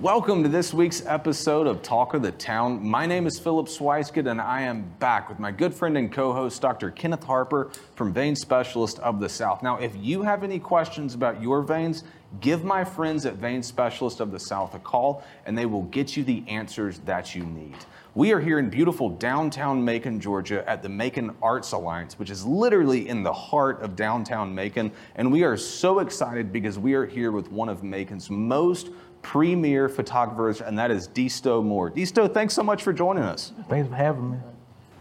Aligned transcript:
Welcome 0.00 0.42
to 0.44 0.48
this 0.48 0.72
week's 0.72 1.04
episode 1.04 1.66
of 1.66 1.82
Talk 1.82 2.14
of 2.14 2.22
the 2.22 2.32
Town. 2.32 2.82
My 2.82 3.04
name 3.04 3.26
is 3.26 3.38
Philip 3.38 3.66
Swiskett, 3.66 4.26
and 4.28 4.40
I 4.40 4.62
am 4.62 4.90
back 4.98 5.28
with 5.28 5.38
my 5.38 5.52
good 5.52 5.74
friend 5.74 5.98
and 5.98 6.10
co 6.10 6.32
host, 6.32 6.62
Dr. 6.62 6.90
Kenneth 6.90 7.22
Harper 7.22 7.70
from 7.96 8.10
Vein 8.10 8.34
Specialist 8.34 8.98
of 9.00 9.20
the 9.20 9.28
South. 9.28 9.62
Now, 9.62 9.76
if 9.76 9.94
you 10.00 10.22
have 10.22 10.42
any 10.42 10.58
questions 10.58 11.14
about 11.14 11.42
your 11.42 11.60
veins, 11.60 12.04
give 12.40 12.64
my 12.64 12.82
friends 12.82 13.26
at 13.26 13.34
Vein 13.34 13.62
Specialist 13.62 14.20
of 14.20 14.32
the 14.32 14.40
South 14.40 14.74
a 14.74 14.78
call, 14.78 15.22
and 15.44 15.56
they 15.56 15.66
will 15.66 15.82
get 15.82 16.16
you 16.16 16.24
the 16.24 16.44
answers 16.48 17.00
that 17.00 17.34
you 17.34 17.44
need. 17.44 17.76
We 18.14 18.32
are 18.32 18.40
here 18.40 18.58
in 18.58 18.70
beautiful 18.70 19.10
downtown 19.10 19.84
Macon, 19.84 20.18
Georgia 20.18 20.68
at 20.68 20.82
the 20.82 20.88
Macon 20.88 21.36
Arts 21.42 21.72
Alliance, 21.72 22.18
which 22.18 22.30
is 22.30 22.44
literally 22.46 23.06
in 23.06 23.22
the 23.22 23.32
heart 23.32 23.82
of 23.82 23.96
downtown 23.96 24.52
Macon. 24.54 24.90
And 25.14 25.30
we 25.30 25.44
are 25.44 25.56
so 25.56 25.98
excited 25.98 26.52
because 26.52 26.78
we 26.78 26.94
are 26.94 27.06
here 27.06 27.30
with 27.32 27.52
one 27.52 27.68
of 27.68 27.84
Macon's 27.84 28.28
most 28.28 28.88
premier 29.22 29.88
photographers, 29.88 30.60
and 30.60 30.78
that 30.78 30.90
is 30.90 31.08
Disto 31.08 31.62
Moore. 31.62 31.90
Disto, 31.90 32.32
thanks 32.32 32.54
so 32.54 32.62
much 32.62 32.82
for 32.82 32.92
joining 32.92 33.22
us. 33.24 33.52
Thanks 33.68 33.88
for 33.88 33.94
having 33.94 34.30
me. 34.32 34.36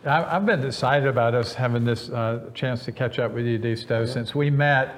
I- 0.06 0.36
I've 0.36 0.46
been 0.46 0.66
excited 0.66 1.08
about 1.08 1.36
us 1.36 1.54
having 1.54 1.84
this 1.86 2.10
uh, 2.10 2.50
chance 2.54 2.86
to 2.86 2.92
catch 2.92 3.20
up 3.20 3.34
with 3.34 3.46
you, 3.46 3.58
Disto, 3.60 4.08
since 4.08 4.34
we 4.34 4.50
met. 4.50 4.96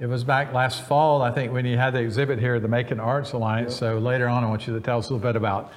It 0.00 0.06
was 0.06 0.24
back 0.24 0.52
last 0.52 0.82
fall, 0.82 1.22
I 1.22 1.30
think, 1.30 1.52
when 1.52 1.64
you 1.64 1.76
had 1.76 1.94
the 1.94 2.00
exhibit 2.00 2.38
here 2.38 2.56
at 2.56 2.62
the 2.62 2.68
Macon 2.68 2.98
Arts 3.00 3.32
Alliance. 3.32 3.74
So 3.76 3.98
later 3.98 4.28
on, 4.28 4.42
I 4.44 4.48
want 4.48 4.66
you 4.66 4.74
to 4.74 4.80
tell 4.80 4.98
us 4.98 5.08
a 5.08 5.12
little 5.14 5.26
bit 5.26 5.36
about 5.36 5.72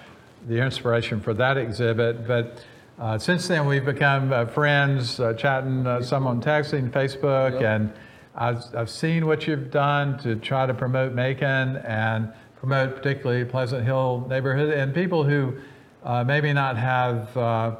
the 0.48 0.60
inspiration 0.60 1.22
for 1.22 1.34
that 1.36 1.58
exhibit. 1.58 2.28
But 2.28 2.64
uh, 3.00 3.18
since 3.20 3.48
then, 3.48 3.68
we've 3.68 3.86
become 3.86 4.34
uh, 4.34 4.46
friends, 4.48 5.20
uh, 5.20 5.34
chatting 5.34 5.86
uh, 5.86 6.02
some 6.02 6.26
on 6.26 6.42
texting, 6.42 6.90
Facebook, 6.90 7.62
and 7.62 7.94
I've, 8.36 8.64
I've 8.76 8.90
seen 8.90 9.28
what 9.28 9.48
you've 9.48 9.70
done 9.72 10.18
to 10.20 10.36
try 10.36 10.66
to 10.66 10.74
promote 10.74 11.14
Macon 11.14 11.78
and 11.78 12.34
promote 12.60 12.96
particularly 12.96 13.46
Pleasant 13.46 13.86
Hill 13.86 14.26
neighborhood 14.30 14.74
and 14.74 14.94
people 14.94 15.24
who 15.24 15.56
uh, 16.04 16.24
maybe 16.24 16.52
not 16.54 16.78
have 16.78 17.36
uh, 17.36 17.42
uh, 17.42 17.76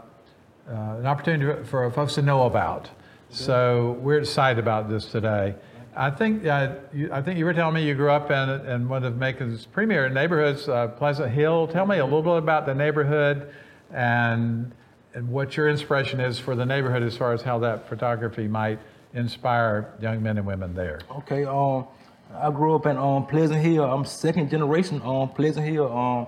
an 0.70 1.06
opportunity 1.06 1.64
for 1.64 1.90
folks 1.92 2.16
to 2.16 2.22
know 2.22 2.44
about. 2.44 2.90
So 3.30 3.98
we're 4.02 4.20
excited 4.20 4.60
about 4.60 4.90
this 4.90 5.06
today. 5.06 5.56
I 5.96 6.12
think 6.12 6.46
uh, 6.46 6.76
you, 6.94 7.10
I 7.12 7.22
think 7.22 7.40
you 7.40 7.46
were 7.46 7.54
telling 7.54 7.74
me 7.74 7.88
you 7.88 7.96
grew 7.96 8.12
up 8.12 8.30
in, 8.30 8.50
in 8.68 8.88
one 8.88 9.04
of 9.04 9.18
Macon's 9.18 9.66
premier 9.66 10.08
neighborhoods, 10.10 10.70
uh, 10.70 10.90
Pleasant 10.90 11.32
Hill. 11.32 11.68
Tell 11.68 11.88
me 11.88 11.98
a 11.98 12.06
little 12.06 12.22
bit 12.22 12.38
about 12.38 12.66
the 12.66 12.76
neighborhood 12.76 13.52
and 13.92 14.72
and 15.14 15.28
what 15.30 15.58
your 15.58 15.68
inspiration 15.68 16.20
is 16.20 16.38
for 16.38 16.56
the 16.56 16.66
neighborhood 16.66 17.02
as 17.02 17.18
far 17.18 17.34
as 17.34 17.42
how 17.42 17.58
that 17.58 17.90
photography 17.90 18.48
might 18.48 18.78
inspire 19.16 19.92
young 20.00 20.22
men 20.22 20.38
and 20.38 20.46
women 20.46 20.76
there. 20.76 21.00
Okay, 21.10 21.44
um, 21.44 21.88
I 22.34 22.52
grew 22.52 22.76
up 22.76 22.86
in 22.86 22.98
um, 22.98 23.26
Pleasant 23.26 23.62
Hill. 23.62 23.84
I'm 23.84 24.04
second 24.06 24.50
generation 24.50 25.02
on 25.02 25.30
Pleasant 25.30 25.66
Hill. 25.66 25.92
Um, 25.92 26.28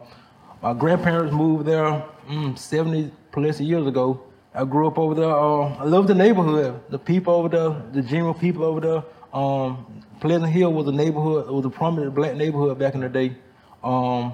my 0.61 0.73
grandparents 0.73 1.33
moved 1.33 1.65
there 1.65 2.03
mm, 2.27 2.57
70 2.57 3.11
plus 3.31 3.59
years 3.59 3.85
ago. 3.85 4.21
I 4.53 4.63
grew 4.63 4.87
up 4.87 4.97
over 4.97 5.13
there. 5.13 5.29
Uh, 5.29 5.75
I 5.75 5.83
love 5.83 6.07
the 6.07 6.15
neighborhood, 6.15 6.81
the 6.89 6.97
people 6.97 7.33
over 7.33 7.49
there, 7.49 7.81
the 7.91 8.01
general 8.01 8.33
people 8.33 8.63
over 8.63 8.79
there. 8.79 9.03
Um, 9.33 10.03
Pleasant 10.19 10.51
Hill 10.51 10.73
was 10.73 10.87
a 10.87 10.91
neighborhood, 10.91 11.47
it 11.47 11.53
was 11.53 11.65
a 11.65 11.69
prominent 11.69 12.15
black 12.15 12.35
neighborhood 12.35 12.79
back 12.79 12.95
in 12.95 13.01
the 13.01 13.09
day. 13.09 13.35
Um, 13.83 14.33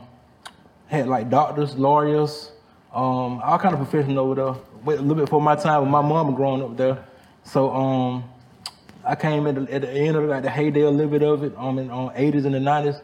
had 0.87 1.08
like 1.08 1.30
doctors, 1.30 1.75
lawyers, 1.75 2.52
um, 2.93 3.42
all 3.43 3.59
kind 3.59 3.73
of 3.75 3.81
professionals 3.81 4.17
over 4.17 4.36
there. 4.36 4.64
Wait 4.86 4.99
a 4.99 5.02
little 5.02 5.15
bit 5.15 5.25
before 5.25 5.42
my 5.42 5.55
time 5.55 5.81
with 5.81 5.89
my 5.89 6.02
mom 6.02 6.36
growing 6.36 6.61
up 6.61 6.77
there. 6.77 7.05
So 7.43 7.71
um, 7.71 8.23
I 9.05 9.16
came 9.16 9.45
at 9.45 9.55
the, 9.55 9.71
at 9.73 9.82
the 9.82 9.92
end 9.92 10.16
of 10.16 10.23
like 10.23 10.43
the 10.43 10.49
heyday 10.49 10.82
a 10.82 10.89
little 10.89 11.11
bit 11.11 11.23
of 11.23 11.43
it, 11.43 11.54
um, 11.58 11.77
in 11.77 11.92
um, 11.92 12.10
80s 12.10 12.45
and 12.45 12.55
the 12.55 12.60
90s. 12.60 13.02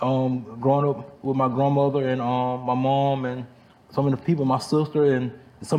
Um, 0.00 0.58
growing 0.60 0.88
up 0.88 1.22
with 1.24 1.36
my 1.36 1.48
grandmother 1.48 2.08
and 2.08 2.20
um, 2.20 2.60
my 2.62 2.74
mom 2.74 3.24
and 3.24 3.46
some 3.90 4.06
of 4.06 4.10
the 4.12 4.16
people, 4.16 4.44
my 4.44 4.58
sister 4.58 5.14
and 5.14 5.32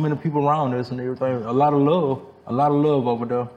of 0.04 0.10
the 0.10 0.16
people 0.16 0.46
around 0.46 0.74
us 0.74 0.90
and 0.90 1.00
everything. 1.00 1.44
A 1.44 1.52
lot 1.52 1.74
of 1.74 1.80
love, 1.80 2.22
a 2.46 2.52
lot 2.52 2.70
of 2.70 2.76
love 2.78 3.06
over 3.06 3.24
there. 3.26 3.48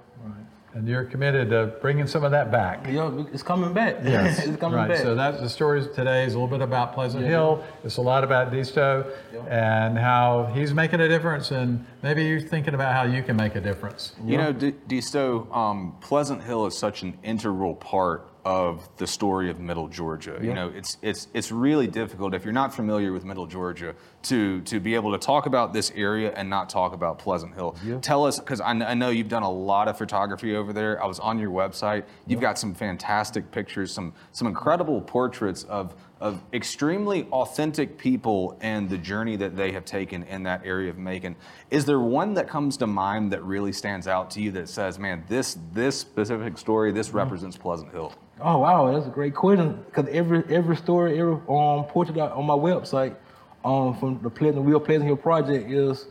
And 0.77 0.87
you're 0.87 1.05
committed 1.05 1.49
to 1.49 1.73
bringing 1.81 2.05
some 2.05 2.23
of 2.23 2.29
that 2.29 2.51
back. 2.51 2.85
Yeah, 2.87 3.25
it's 3.33 3.41
coming 3.41 3.73
back. 3.73 3.95
Yes. 4.03 4.37
it's 4.45 4.57
coming 4.57 4.77
right. 4.77 4.89
back. 4.89 4.99
So 4.99 5.15
that's 5.15 5.41
the 5.41 5.49
story 5.49 5.83
today 5.95 6.23
is 6.23 6.35
a 6.35 6.39
little 6.39 6.55
bit 6.55 6.61
about 6.61 6.93
Pleasant 6.93 7.25
Hill. 7.25 7.63
It's 7.83 7.97
a 7.97 8.01
lot 8.01 8.23
about 8.23 8.51
Disto 8.51 9.11
and 9.49 9.97
how 9.97 10.51
he's 10.53 10.75
making 10.75 10.99
a 10.99 11.07
difference, 11.07 11.49
and 11.49 11.83
maybe 12.03 12.23
you're 12.25 12.39
thinking 12.39 12.75
about 12.75 12.93
how 12.93 13.11
you 13.11 13.23
can 13.23 13.35
make 13.35 13.55
a 13.55 13.59
difference. 13.59 14.13
You 14.23 14.37
know, 14.37 14.53
D- 14.53 14.75
Disto, 14.87 15.51
um, 15.51 15.95
Pleasant 15.99 16.43
Hill 16.43 16.67
is 16.67 16.77
such 16.77 17.01
an 17.01 17.17
integral 17.23 17.73
part 17.73 18.29
of 18.47 18.87
the 18.95 19.05
story 19.05 19.49
of 19.49 19.59
Middle 19.59 19.89
Georgia. 19.89 20.39
You 20.41 20.53
know, 20.53 20.71
it's 20.73 20.97
it's 21.01 21.27
it's 21.33 21.51
really 21.51 21.85
difficult 21.85 22.33
if 22.33 22.45
you're 22.45 22.53
not 22.53 22.73
familiar 22.73 23.11
with 23.11 23.25
Middle 23.25 23.45
Georgia 23.45 23.93
to 24.23 24.61
to 24.61 24.79
be 24.79 24.95
able 24.95 25.11
to 25.11 25.17
talk 25.17 25.47
about 25.47 25.73
this 25.73 25.91
area 25.95 26.31
and 26.33 26.49
not 26.49 26.69
talk 26.69 26.93
about 26.93 27.19
Pleasant 27.19 27.53
Hill. 27.55 27.75
Tell 28.01 28.25
us, 28.25 28.39
because 28.39 28.61
I, 28.61 28.71
I 28.71 28.93
know 28.93 29.09
you've 29.09 29.27
done 29.27 29.43
a 29.43 29.51
lot 29.51 29.89
of 29.89 29.97
photography 29.97 30.55
over 30.55 30.71
there. 30.71 31.03
I 31.03 31.07
was 31.07 31.19
on 31.19 31.37
your 31.39 31.51
website. 31.51 32.05
You've 32.25 32.39
got 32.39 32.57
some 32.57 32.73
fantastic 32.73 33.51
pictures, 33.51 33.91
some 33.93 34.13
some 34.31 34.47
incredible 34.47 35.01
portraits 35.01 35.63
of 35.65 35.93
of 36.19 36.41
extremely 36.51 37.23
authentic 37.31 37.97
people 37.97 38.57
and 38.61 38.89
the 38.89 38.97
journey 38.97 39.35
that 39.35 39.55
they 39.55 39.71
have 39.71 39.85
taken 39.85 40.23
in 40.23 40.43
that 40.43 40.65
area 40.65 40.89
of 40.89 40.97
Macon. 40.97 41.35
Is 41.69 41.85
there 41.85 41.99
one 41.99 42.33
that 42.35 42.47
comes 42.47 42.77
to 42.77 42.87
mind 42.87 43.31
that 43.33 43.43
really 43.43 43.71
stands 43.71 44.07
out 44.07 44.31
to 44.31 44.41
you 44.41 44.51
that 44.51 44.69
says, 44.69 44.97
man, 44.97 45.23
this 45.27 45.57
this 45.73 45.97
specific 45.99 46.57
story, 46.57 46.91
this 46.91 47.11
represents 47.11 47.57
Pleasant 47.57 47.91
Hill? 47.91 48.13
Oh 48.41 48.59
wow, 48.59 48.91
that's 48.91 49.05
a 49.05 49.09
great 49.09 49.35
question. 49.35 49.83
Because 49.85 50.07
every 50.11 50.43
every 50.49 50.75
story, 50.75 51.19
every 51.19 51.33
um 51.49 51.85
portrait 51.85 52.17
on 52.17 52.45
my 52.45 52.55
website, 52.55 53.15
um 53.63 53.95
from 53.99 54.19
the 54.23 54.29
Pleasant 54.29 54.65
Real 54.65 54.79
Pleasant 54.79 55.05
Hill 55.05 55.17
project 55.17 55.69
is 55.71 56.07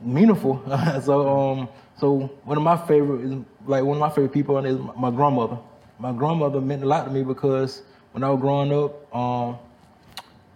meaningful. 0.00 0.62
so 1.02 1.28
um 1.28 1.68
so 1.96 2.30
one 2.44 2.56
of 2.56 2.64
my 2.64 2.76
favorite 2.76 3.24
is 3.24 3.34
like 3.66 3.84
one 3.84 3.96
of 3.96 4.00
my 4.00 4.10
favorite 4.10 4.32
people 4.32 4.58
is 4.64 4.78
my 4.96 5.10
grandmother. 5.10 5.58
My 5.98 6.12
grandmother 6.12 6.60
meant 6.60 6.82
a 6.82 6.86
lot 6.86 7.04
to 7.04 7.10
me 7.10 7.22
because 7.22 7.82
when 8.12 8.24
I 8.24 8.30
was 8.30 8.40
growing 8.40 8.72
up, 8.72 9.14
um 9.14 9.58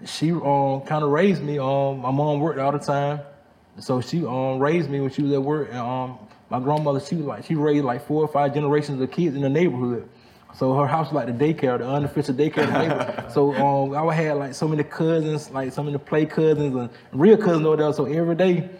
she 0.05 0.31
um 0.33 0.83
kind 0.83 1.03
of 1.05 1.11
raised 1.11 1.43
me. 1.43 1.59
Um 1.59 2.01
my 2.01 2.11
mom 2.11 2.41
worked 2.41 2.59
all 2.59 2.73
the 2.73 2.79
time, 2.79 3.21
so 3.79 4.01
she 4.01 4.25
um 4.25 4.59
raised 4.59 4.91
me 4.91 5.01
when 5.01 5.11
she 5.11 5.23
was 5.23 5.33
at 5.33 5.43
work. 5.43 5.69
And 5.71 5.79
um 5.79 6.19
my 6.51 6.61
grandmother 6.61 7.01
she 7.01 7.17
was 7.17 7.27
like 7.27 7.45
she 7.45 7.55
raised 7.55 7.85
like 7.85 8.07
four 8.07 8.23
or 8.23 8.29
five 8.29 8.55
generations 8.55 9.01
of 9.01 9.11
kids 9.11 9.35
in 9.37 9.43
the 9.43 9.49
neighborhood. 9.49 10.09
So 10.55 10.73
her 10.75 10.87
house 10.87 11.07
was 11.13 11.15
like 11.15 11.27
the 11.27 11.33
daycare, 11.45 11.79
the 11.79 11.89
unofficial 11.89 12.35
daycare 12.35 12.65
in 12.65 12.73
the 12.73 12.79
neighborhood. 12.79 13.25
So 13.35 13.53
um, 13.55 13.95
I 13.97 14.03
would 14.03 14.15
have 14.15 14.39
like 14.39 14.55
so 14.55 14.69
many 14.69 14.85
cousins, 14.85 15.51
like 15.51 15.73
so 15.73 15.83
many 15.83 15.99
play 15.99 16.27
cousins 16.27 16.77
and 16.77 16.89
real 17.13 17.37
cousins 17.37 17.67
over 17.67 17.77
there. 17.77 17.93
So 17.93 18.05
every 18.05 18.37
day, 18.37 18.71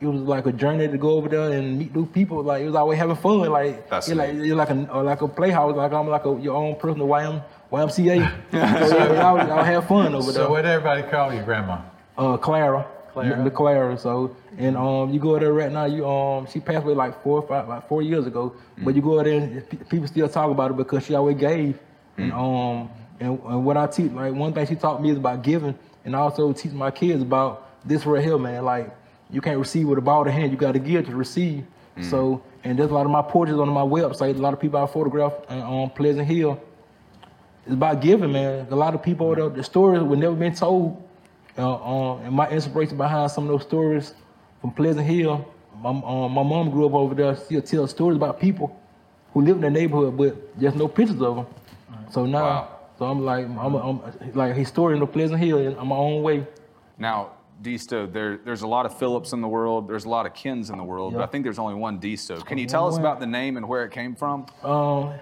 it 0.00 0.06
was 0.06 0.20
like 0.22 0.44
a 0.46 0.52
journey 0.52 0.88
to 0.88 0.98
go 0.98 1.10
over 1.12 1.28
there 1.28 1.52
and 1.52 1.78
meet 1.78 1.94
new 1.94 2.04
people. 2.06 2.42
Like 2.42 2.62
it 2.62 2.66
was 2.66 2.74
always 2.74 2.98
having 2.98 3.16
fun. 3.16 3.40
Like 3.50 3.88
That's 3.88 4.08
it's 4.08 4.16
like 4.16 4.30
it's 4.34 4.54
like 4.54 4.70
a 4.70 4.74
like 4.74 5.22
a 5.22 5.28
playhouse. 5.28 5.74
Like 5.74 5.92
I'm 5.92 6.08
like 6.08 6.26
a, 6.26 6.38
your 6.40 6.54
own 6.54 6.76
personal 6.76 7.08
YM, 7.08 7.42
YMCA. 7.72 8.30
so 8.50 8.56
yeah, 8.58 9.12
y'all, 9.14 9.38
y'all 9.48 9.64
have 9.64 9.88
fun 9.88 10.14
over 10.14 10.32
there. 10.32 10.44
So 10.44 10.50
what 10.50 10.62
did 10.62 10.70
everybody 10.70 11.02
call 11.02 11.32
you, 11.32 11.42
Grandma? 11.42 11.80
Uh, 12.18 12.36
Clara. 12.36 12.86
Clara? 13.12 13.42
The 13.42 13.50
Clara. 13.50 13.96
So 13.96 14.36
and 14.58 14.76
um, 14.76 15.10
you 15.12 15.18
go 15.18 15.38
there 15.38 15.54
right 15.54 15.72
now. 15.72 15.86
You 15.86 16.06
um, 16.06 16.46
she 16.46 16.60
passed 16.60 16.84
away 16.84 16.94
like 16.94 17.22
four 17.22 17.40
or 17.40 17.48
five, 17.48 17.66
like 17.66 17.88
four 17.88 18.02
years 18.02 18.26
ago. 18.26 18.54
But 18.78 18.94
you 18.94 19.00
go 19.00 19.22
there 19.22 19.40
and 19.40 19.88
people 19.88 20.06
still 20.08 20.28
talk 20.28 20.50
about 20.50 20.72
it 20.72 20.76
because 20.76 21.06
she 21.06 21.14
always 21.14 21.38
gave. 21.38 21.78
And 22.18 22.32
um, 22.32 22.90
and, 23.18 23.40
and 23.44 23.64
what 23.64 23.78
I 23.78 23.86
teach, 23.86 24.12
like 24.12 24.34
one 24.34 24.52
thing 24.52 24.66
she 24.66 24.74
taught 24.74 25.02
me 25.02 25.10
is 25.10 25.16
about 25.16 25.42
giving, 25.42 25.78
and 26.04 26.14
I 26.14 26.18
also 26.18 26.52
teach 26.52 26.72
my 26.72 26.90
kids 26.90 27.22
about 27.22 27.86
this 27.86 28.04
right 28.04 28.22
here, 28.22 28.36
man. 28.36 28.64
Like 28.64 28.94
you 29.30 29.40
can't 29.40 29.58
receive 29.58 29.88
with 29.88 29.98
a 29.98 30.02
ball 30.02 30.26
of 30.26 30.32
hand. 30.32 30.50
You 30.52 30.56
got 30.58 30.72
to 30.72 30.78
give 30.78 31.06
to 31.06 31.14
receive. 31.16 31.64
So 32.10 32.42
and 32.62 32.78
there's 32.78 32.90
a 32.90 32.94
lot 32.94 33.06
of 33.06 33.10
my 33.12 33.22
portraits 33.22 33.58
on 33.58 33.68
my 33.70 33.80
website. 33.80 34.34
A 34.36 34.38
lot 34.38 34.52
of 34.52 34.60
people 34.60 34.82
I 34.82 34.86
photograph 34.86 35.32
on 35.48 35.84
um, 35.84 35.90
Pleasant 35.90 36.26
Hill. 36.28 36.60
It's 37.64 37.72
about 37.72 38.00
giving, 38.02 38.32
man. 38.32 38.66
A 38.70 38.76
lot 38.76 38.94
of 38.94 39.02
people, 39.02 39.34
the, 39.34 39.48
the 39.48 39.64
stories 39.64 40.02
were 40.02 40.16
never 40.16 40.34
been 40.34 40.54
told. 40.54 41.02
Uh, 41.58 41.74
um, 42.12 42.20
and 42.22 42.34
my 42.34 42.48
inspiration 42.50 42.96
behind 42.98 43.30
some 43.30 43.44
of 43.44 43.48
those 43.48 43.62
stories 43.62 44.12
from 44.60 44.72
Pleasant 44.72 45.06
Hill, 45.06 45.50
my, 45.80 45.88
um, 45.90 46.32
my 46.32 46.42
mom 46.42 46.70
grew 46.70 46.86
up 46.86 46.92
over 46.92 47.14
there. 47.14 47.36
She'll 47.48 47.62
tell 47.62 47.86
stories 47.86 48.16
about 48.16 48.38
people 48.38 48.78
who 49.32 49.40
live 49.40 49.56
in 49.56 49.62
the 49.62 49.70
neighborhood, 49.70 50.16
but 50.18 50.58
there's 50.60 50.74
no 50.74 50.88
pictures 50.88 51.20
of 51.22 51.36
them. 51.36 51.46
So 52.10 52.26
now, 52.26 52.44
Wow. 52.44 52.68
so 52.98 53.04
I'm 53.06 53.24
like, 53.24 53.46
I'm, 53.46 53.74
a, 53.74 53.78
I'm 53.88 54.00
like 54.34 54.50
a 54.52 54.54
historian 54.54 55.00
of 55.02 55.12
Pleasant 55.12 55.40
Hill 55.40 55.58
in, 55.58 55.72
in 55.78 55.86
my 55.86 55.96
own 55.96 56.22
way. 56.22 56.46
Now, 56.98 57.30
Disto, 57.62 58.06
there, 58.06 58.36
there's 58.38 58.62
a 58.62 58.66
lot 58.66 58.86
of 58.86 58.98
Phillips 58.98 59.32
in 59.32 59.40
the 59.40 59.48
world. 59.48 59.88
There's 59.88 60.04
a 60.04 60.08
lot 60.08 60.26
of 60.26 60.34
Kens 60.34 60.70
in 60.70 60.78
the 60.78 60.84
world, 60.84 61.14
but 61.14 61.22
I 61.22 61.26
think 61.26 61.44
there's 61.44 61.58
only 61.58 61.74
one 61.74 61.98
Disto. 61.98 62.40
Can 62.40 62.58
you 62.58 62.66
tell 62.66 62.86
us 62.86 62.98
about 62.98 63.20
the 63.20 63.26
name 63.26 63.56
and 63.56 63.68
where 63.68 63.84
it 63.84 63.92
came 63.92 64.14
from? 64.14 64.46
Um, 64.62 65.14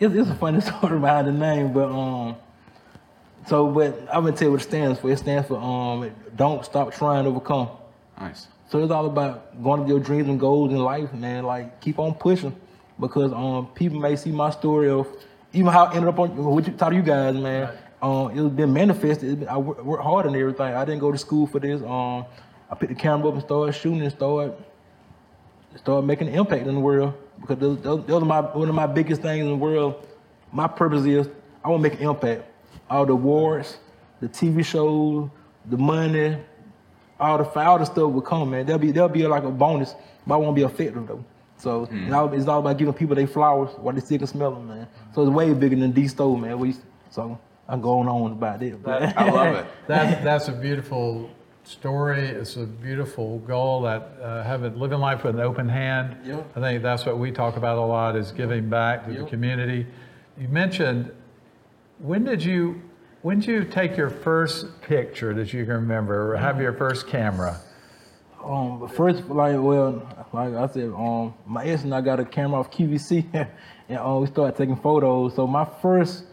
it's, 0.00 0.14
it's 0.14 0.30
a 0.30 0.34
funny 0.34 0.60
story 0.62 0.98
behind 0.98 1.26
the 1.28 1.32
name, 1.32 1.72
but 1.72 1.90
um, 1.90 2.36
so 3.46 3.68
but 3.68 3.98
I'm 4.12 4.24
gonna 4.24 4.32
tell 4.32 4.48
you 4.48 4.52
what 4.52 4.62
it 4.62 4.64
stands 4.64 4.98
for. 4.98 5.10
It 5.10 5.18
stands 5.18 5.48
for 5.48 5.58
um, 5.58 6.10
don't 6.36 6.64
stop 6.64 6.92
trying 6.92 7.24
to 7.24 7.30
overcome. 7.30 7.68
Nice. 8.18 8.48
So 8.68 8.78
it's 8.82 8.90
all 8.90 9.06
about 9.06 9.62
going 9.62 9.82
to 9.82 9.88
your 9.88 10.00
dreams 10.00 10.28
and 10.28 10.40
goals 10.40 10.72
in 10.72 10.78
life, 10.78 11.12
man. 11.12 11.44
Like 11.44 11.80
keep 11.80 11.98
on 11.98 12.14
pushing, 12.14 12.56
because 12.98 13.32
um 13.32 13.68
people 13.74 14.00
may 14.00 14.16
see 14.16 14.30
my 14.30 14.50
story 14.50 14.88
of 14.90 15.06
even 15.52 15.70
how 15.70 15.84
I 15.84 15.94
ended 15.94 16.08
up 16.08 16.18
on 16.18 16.36
what 16.36 16.66
you 16.66 16.72
taught 16.72 16.94
you 16.94 17.02
guys, 17.02 17.34
man. 17.34 17.68
Um, 18.02 18.36
it 18.36 18.40
was 18.40 18.52
been 18.52 18.72
manifested. 18.72 19.28
It's 19.30 19.38
been- 19.40 19.48
I 19.48 19.56
wor- 19.56 19.80
worked 19.82 20.02
hard 20.02 20.26
and 20.26 20.34
everything. 20.36 20.74
I 20.74 20.84
didn't 20.84 21.00
go 21.00 21.12
to 21.12 21.18
school 21.18 21.46
for 21.46 21.60
this. 21.60 21.80
Um, 21.82 22.24
I 22.70 22.74
picked 22.74 22.92
the 22.92 22.98
camera 22.98 23.28
up 23.28 23.34
and 23.34 23.42
started 23.42 23.72
shooting 23.72 24.02
and 24.02 24.10
started 24.12 24.54
started 25.76 26.06
making 26.06 26.28
an 26.28 26.34
impact 26.34 26.66
in 26.66 26.74
the 26.74 26.80
world 26.80 27.14
because 27.40 27.58
those, 27.58 27.80
those, 27.80 28.04
those 28.06 28.22
are 28.22 28.26
my 28.26 28.40
one 28.40 28.68
of 28.68 28.74
my 28.74 28.86
biggest 28.86 29.22
things 29.22 29.40
in 29.42 29.48
the 29.48 29.56
world. 29.56 30.06
My 30.52 30.66
purpose 30.66 31.04
is 31.06 31.28
I 31.64 31.68
want 31.68 31.82
to 31.82 31.90
make 31.90 32.00
an 32.00 32.08
impact. 32.08 32.42
All 32.90 33.06
the 33.06 33.12
awards, 33.12 33.78
the 34.20 34.28
TV 34.28 34.64
shows, 34.64 35.30
the 35.66 35.78
money, 35.78 36.36
all 37.20 37.38
the 37.38 37.60
all 37.60 37.78
the 37.78 37.84
stuff 37.86 38.10
will 38.10 38.20
come, 38.20 38.50
man. 38.50 38.66
There'll 38.66 38.80
be 38.80 38.90
there'll 38.90 39.08
be 39.08 39.26
like 39.26 39.44
a 39.44 39.50
bonus, 39.50 39.94
but 40.26 40.34
I 40.34 40.36
won't 40.38 40.56
be 40.56 40.62
effective 40.62 41.06
though. 41.06 41.24
So 41.56 41.84
it's, 41.84 42.12
all, 42.12 42.32
it's 42.34 42.48
all 42.48 42.58
about 42.58 42.76
giving 42.76 42.92
people 42.92 43.14
their 43.14 43.28
flowers 43.28 43.70
while 43.78 43.94
they 43.94 44.00
still 44.00 44.18
can 44.18 44.26
smell 44.26 44.50
them, 44.50 44.66
man. 44.66 44.88
So 45.14 45.22
it's 45.22 45.30
way 45.30 45.54
bigger 45.54 45.76
than 45.76 45.92
Disto, 45.92 46.34
man. 46.38 46.58
We 46.58 46.74
so 47.10 47.38
I'm 47.72 47.80
going 47.80 48.06
on 48.06 48.32
about 48.32 48.62
it. 48.62 48.82
but- 48.82 49.16
I 49.16 49.30
love 49.30 49.56
it. 49.56 49.66
That, 49.88 50.22
that's 50.22 50.48
a 50.48 50.52
beautiful 50.52 51.30
story. 51.64 52.20
It's 52.20 52.56
a 52.56 52.66
beautiful 52.66 53.38
goal 53.40 53.82
that 53.82 54.02
uh, 54.22 54.42
having 54.44 54.78
living 54.78 54.98
life 54.98 55.24
with 55.24 55.36
an 55.36 55.40
open 55.40 55.68
hand. 55.70 56.18
Yeah. 56.24 56.42
I 56.54 56.60
think 56.60 56.82
that's 56.82 57.06
what 57.06 57.18
we 57.18 57.32
talk 57.32 57.56
about 57.56 57.78
a 57.78 57.80
lot 57.80 58.14
is 58.14 58.30
giving 58.30 58.68
back 58.68 59.06
to 59.06 59.14
the 59.14 59.24
community. 59.24 59.86
You 60.38 60.48
mentioned 60.48 61.10
when 61.98 62.24
did 62.24 62.44
you 62.44 62.82
when 63.22 63.40
did 63.40 63.48
you 63.48 63.64
take 63.64 63.96
your 63.96 64.10
first 64.10 64.82
picture 64.82 65.32
that 65.34 65.52
you 65.52 65.64
can 65.64 65.74
remember 65.74 66.32
or 66.32 66.36
have 66.36 66.60
your 66.60 66.72
first 66.74 67.06
camera? 67.06 67.58
Um, 68.44 68.88
first, 68.88 69.28
like, 69.28 69.56
well, 69.56 70.02
like 70.32 70.52
I 70.54 70.66
said, 70.66 70.88
um, 70.96 71.32
my 71.46 71.64
ex 71.64 71.84
and 71.84 71.94
I 71.94 72.00
got 72.00 72.18
a 72.18 72.24
camera 72.24 72.58
off 72.58 72.72
QVC, 72.72 73.24
and 73.88 73.98
uh, 73.98 74.18
we 74.20 74.26
started 74.26 74.56
taking 74.56 74.74
photos. 74.76 75.36
So 75.36 75.46
my 75.46 75.64
first, 75.80 76.24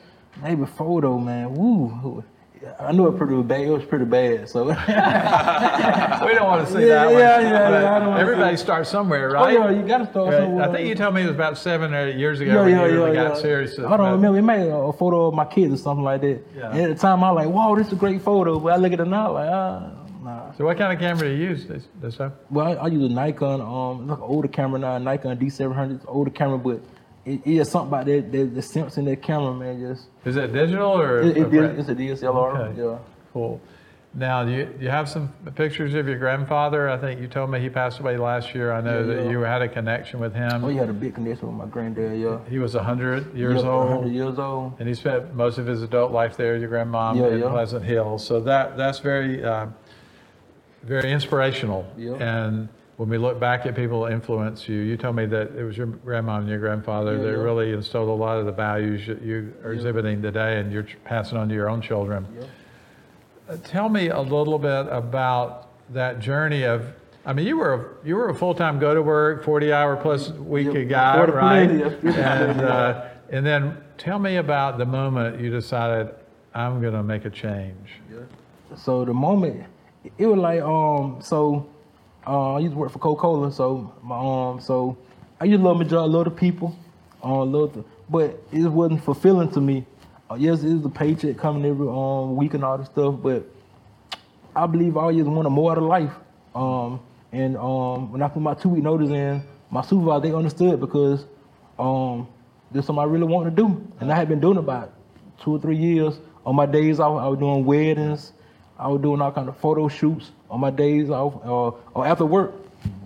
maybe 0.42 0.66
photo, 0.66 1.18
man, 1.18 1.54
woo, 1.54 2.24
I 2.80 2.92
knew 2.92 3.08
it 3.08 3.18
pretty 3.18 3.42
bad. 3.42 3.62
It 3.62 3.70
was 3.70 3.86
pretty 3.86 4.04
bad. 4.06 4.50
So, 4.50 4.66
We 4.66 4.74
don't 4.74 6.46
want 6.46 6.68
to 6.68 6.74
see 6.74 6.82
Yeah, 6.82 6.88
that 6.88 7.06
one. 7.06 7.18
yeah, 7.20 7.40
yeah, 7.40 7.70
yeah, 7.82 8.08
I 8.16 8.20
Everybody 8.20 8.58
starts 8.58 8.90
somewhere, 8.90 9.30
right? 9.32 9.56
oh 9.58 9.70
yeah, 9.70 9.80
you 9.80 9.88
gotta 9.88 10.06
start 10.10 10.28
Right. 10.30 10.40
somewhere. 10.44 10.70
I 10.70 10.72
think 10.74 10.88
you 10.90 10.96
told 10.96 11.16
me 11.16 11.22
it 11.22 11.26
was 11.28 11.36
about 11.36 11.58
seven 11.58 11.94
or 11.94 12.08
eight 12.08 12.18
years 12.18 12.42
ago 12.42 12.52
Yeah, 12.54 12.62
when 12.62 12.70
yeah, 12.72 12.86
you 12.86 12.92
really 12.94 13.16
yeah, 13.16 13.30
got 13.30 13.38
serious. 13.38 13.80
I 13.80 13.96
don't 13.98 14.12
remember. 14.12 14.32
We 14.34 14.42
made 14.42 14.68
a, 14.68 14.76
a 14.76 14.94
photo 14.94 15.28
of 15.28 15.34
my 15.34 15.46
kids 15.46 15.74
or 15.74 15.78
something 15.78 16.04
like 16.04 16.22
that. 16.22 16.42
Yeah. 16.56 16.72
And 16.72 16.80
at 16.82 16.90
the 16.90 16.96
time, 16.96 17.24
I 17.24 17.32
was 17.32 17.46
like, 17.46 17.54
"Wow, 17.54 17.76
this 17.76 17.88
is 17.88 17.94
a 17.94 17.96
great 17.96 18.22
photo." 18.22 18.60
But 18.60 18.74
I 18.74 18.76
look 18.76 18.92
at 18.92 19.00
it 19.00 19.06
now, 19.06 19.32
like, 19.34 19.50
ah, 19.50 19.92
nah. 20.22 20.52
So 20.54 20.66
what 20.66 20.78
kind 20.78 20.92
of 20.92 21.00
camera 21.00 21.30
do 21.30 21.34
you 21.34 21.48
use 21.50 21.66
this, 21.66 21.88
this 22.02 22.18
time? 22.18 22.34
Well, 22.52 22.68
I, 22.68 22.74
I 22.74 22.88
use 22.88 23.10
a 23.10 23.14
Nikon, 23.14 23.62
um, 23.62 24.02
it's 24.02 24.10
like 24.10 24.18
an 24.20 24.24
older 24.26 24.48
camera 24.50 24.80
now, 24.80 24.98
Nikon 24.98 25.38
D700, 25.38 26.02
older 26.08 26.30
camera, 26.32 26.58
but 26.58 26.82
it, 27.30 27.46
just 27.46 27.72
something 27.72 27.88
about 27.90 28.06
that, 28.08 28.32
that 28.32 28.56
the 28.56 28.62
sense 28.62 28.98
in 28.98 29.06
that 29.06 29.22
camera, 29.22 29.54
man. 29.54 29.80
Just 29.80 30.08
Is 30.26 30.36
that 30.36 30.52
digital 30.54 31.00
or? 31.00 31.22
it, 31.22 31.38
it, 31.38 31.54
it's 31.54 31.90
a 31.90 31.96
DSLR. 31.96 32.58
Okay. 32.70 32.82
Yeah. 32.82 32.98
Cool. 33.34 33.62
Now, 34.12 34.44
do 34.44 34.52
you, 34.52 34.66
do 34.66 34.84
you 34.86 34.90
have 34.90 35.08
some 35.08 35.32
pictures 35.54 35.94
of 35.94 36.08
your 36.08 36.18
grandfather? 36.18 36.90
I 36.90 36.98
think 36.98 37.22
you 37.22 37.28
told 37.28 37.52
me 37.52 37.60
he 37.60 37.70
passed 37.70 38.00
away 38.00 38.18
last 38.18 38.56
year. 38.56 38.72
I 38.72 38.82
know 38.82 39.02
Yeah, 39.02 39.06
that 39.16 39.24
yeah. 39.26 39.30
you 39.30 39.40
had 39.42 39.62
a 39.62 39.68
connection 39.70 40.20
with 40.20 40.34
him. 40.34 40.64
Oh, 40.64 40.70
you 40.70 40.80
had 40.80 40.90
a 40.90 40.94
big 40.94 41.14
connection 41.14 41.48
with 41.48 41.56
my 41.56 41.68
granddad. 41.68 42.20
Yeah. 42.20 42.40
He 42.50 42.58
was 42.58 42.74
100 42.74 43.36
years 43.36 43.62
yeah, 43.62 43.70
old. 43.70 43.90
100 43.90 44.12
years 44.12 44.40
old. 44.40 44.74
And 44.80 44.90
he 44.90 44.96
spent 44.96 45.36
most 45.36 45.60
of 45.60 45.68
his 45.68 45.84
adult 45.84 46.12
life 46.12 46.36
there, 46.38 46.58
your 46.58 46.70
grandmom 46.72 47.18
Yeah, 47.18 47.46
in. 47.46 47.52
Pleasant 47.52 47.86
Hill. 47.86 48.18
So 48.18 48.40
that 48.42 48.76
that's 48.78 48.98
very 48.98 49.44
uh, 49.44 49.68
very 50.82 51.12
inspirational. 51.12 51.86
Yeah. 51.96 52.14
And 52.14 52.70
when 53.00 53.08
we 53.08 53.18
look 53.18 53.40
back 53.40 53.66
at 53.66 53.78
people 53.78 54.06
who 54.06 54.12
influence 54.12 54.68
you, 54.68 54.76
you 54.82 54.98
told 54.98 55.16
me 55.16 55.26
that 55.26 55.56
it 55.56 55.64
was 55.64 55.78
your 55.78 55.86
grandma 55.88 56.36
and 56.40 56.50
your 56.50 56.60
grandfather 56.60 57.14
Yeah, 57.16 57.22
that 57.24 57.30
yeah. 57.30 57.36
really 57.36 57.72
instilled 57.72 58.10
a 58.10 58.12
lot 58.12 58.38
of 58.40 58.46
the 58.46 58.52
values 58.52 59.08
that 59.08 59.22
you 59.22 59.54
are 59.64 59.72
exhibiting 59.72 60.22
today, 60.22 60.60
and 60.60 60.70
you're 60.70 60.86
passing 61.06 61.38
on 61.38 61.48
to 61.48 61.56
your 61.56 61.70
own 61.70 61.82
children. 61.82 62.28
Yeah. 62.38 62.44
Uh, 63.48 63.56
Tell 63.64 63.88
me 63.88 64.10
a 64.10 64.20
little 64.20 64.60
bit 64.60 64.88
about 64.92 65.70
that 65.94 66.20
journey 66.20 66.64
of. 66.64 66.88
I 67.26 67.32
mean, 67.32 67.48
you 67.48 67.56
were 67.58 67.74
a, 67.74 68.06
you 68.08 68.18
were 68.18 68.28
a 68.30 68.36
full 68.36 68.54
time 68.54 68.80
go 68.80 68.94
to 68.94 69.02
work, 69.02 69.46
forty 69.46 69.72
hour 69.72 69.96
plus 69.96 70.32
week 70.32 70.68
Yeah, 70.74 70.84
guy, 70.84 71.24
right? 71.24 71.72
yeah, 72.04 72.50
And 72.50 72.62
uh, 72.62 73.06
and 73.30 73.46
then 73.46 73.78
tell 73.98 74.20
me 74.20 74.36
about 74.38 74.78
the 74.78 74.86
moment 74.86 75.40
you 75.40 75.50
decided 75.50 76.14
I'm 76.54 76.82
going 76.82 76.94
to 76.96 77.04
make 77.04 77.24
a 77.24 77.30
change. 77.30 77.92
So 78.76 79.06
the 79.06 79.14
moment 79.14 79.64
it 80.18 80.26
was 80.26 80.38
like 80.38 80.62
um 80.62 81.20
so 81.22 81.70
uh, 82.28 82.56
I 82.56 82.60
used 82.60 82.74
to 82.74 82.78
work 82.80 82.92
for 82.92 83.00
Coca 83.00 83.22
Cola 83.22 83.52
so 83.52 83.94
my 84.04 84.18
um 84.18 84.60
so 84.62 84.98
I 85.42 85.46
used 85.46 85.62
to 85.62 85.68
love 85.68 85.88
job, 85.88 86.12
love 86.12 86.26
the 86.26 86.32
people, 86.32 86.76
uh, 87.24 87.44
love 87.44 87.74
the, 87.74 87.86
but 88.10 88.42
it 88.52 88.68
wasn't 88.68 89.04
fulfilling 89.04 89.50
to 89.52 89.62
me. 89.62 89.86
Uh, 90.30 90.36
yes, 90.36 90.64
it 90.64 90.74
was 90.74 90.86
a 90.86 90.90
paycheck 90.90 91.38
coming 91.38 91.66
every 91.66 91.88
um 91.88 92.36
week 92.36 92.54
and 92.54 92.64
all 92.64 92.78
this 92.78 92.88
stuff, 92.88 93.16
but 93.22 93.46
I 94.56 94.66
believe 94.68 94.98
I 94.98 95.02
always 95.02 95.24
wanted 95.24 95.50
more 95.50 95.72
out 95.72 95.78
of 95.78 95.86
life. 95.86 96.12
Um, 96.54 97.00
and 97.32 97.56
um, 97.58 98.12
when 98.12 98.22
I 98.22 98.28
put 98.28 98.42
my 98.42 98.54
two 98.54 98.70
week 98.70 98.84
notice 98.84 99.10
in, 99.10 99.44
my 99.70 99.82
supervisor 99.82 100.22
they 100.22 100.34
understood 100.34 100.80
because 100.80 101.26
um, 101.78 102.28
there's 102.72 102.86
something 102.86 103.02
I 103.02 103.06
really 103.06 103.26
wanted 103.26 103.56
to 103.56 103.64
do, 103.64 103.88
and 104.00 104.12
I 104.12 104.16
had 104.16 104.28
been 104.28 104.40
doing 104.40 104.58
about 104.58 104.94
two 105.42 105.56
or 105.56 105.60
three 105.60 105.78
years. 105.78 106.20
On 106.46 106.56
my 106.56 106.66
days 106.66 107.00
off, 107.00 107.22
I 107.22 107.28
was 107.28 107.40
doing 107.40 107.64
weddings, 107.66 108.34
I 108.80 108.88
was 108.88 109.02
doing 109.02 109.22
all 109.22 109.32
kind 109.32 109.50
of 109.50 109.58
photo 109.58 109.90
shoots 109.90 110.32
on 110.50 110.62
my 110.62 110.72
days 110.72 111.10
off 111.10 111.36
uh, 111.46 111.78
or 111.94 112.08
after 112.08 112.26
work. 112.26 112.54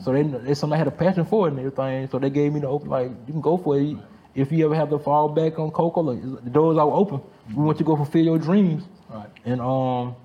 So 0.04 0.14
they, 0.14 0.22
they 0.22 0.54
something 0.54 0.75
I 0.75 0.78
had 0.78 0.88
a 0.88 0.92
passion 0.92 1.25
for 1.25 1.48
it 1.48 1.52
and 1.52 1.60
everything. 1.60 2.08
So 2.10 2.20
they 2.20 2.30
gave 2.30 2.54
me 2.54 2.60
the 2.60 2.68
open 2.68 2.90
like 2.90 3.10
you 3.25 3.34
can 3.34 3.42
go 3.42 3.58
for 3.58 3.80
it. 3.80 3.98
If 4.36 4.52
you 4.52 4.66
ever 4.66 4.75
have 4.75 4.90
to 4.92 5.00
fall 5.00 5.30
back 5.30 5.60
on 5.60 5.72
Coca-Cola, 5.72 6.16
the 6.16 6.50
doors 6.50 6.78
are 6.78 6.90
open. 6.90 7.22
We 7.56 7.64
want 7.64 7.78
you 7.78 7.86
to 7.86 7.88
go 7.88 7.96
fulfill 7.96 8.24
your 8.24 8.40
dreams. 8.40 8.84
Right. 9.10 9.30
And 9.46 9.62
um, 9.62 10.16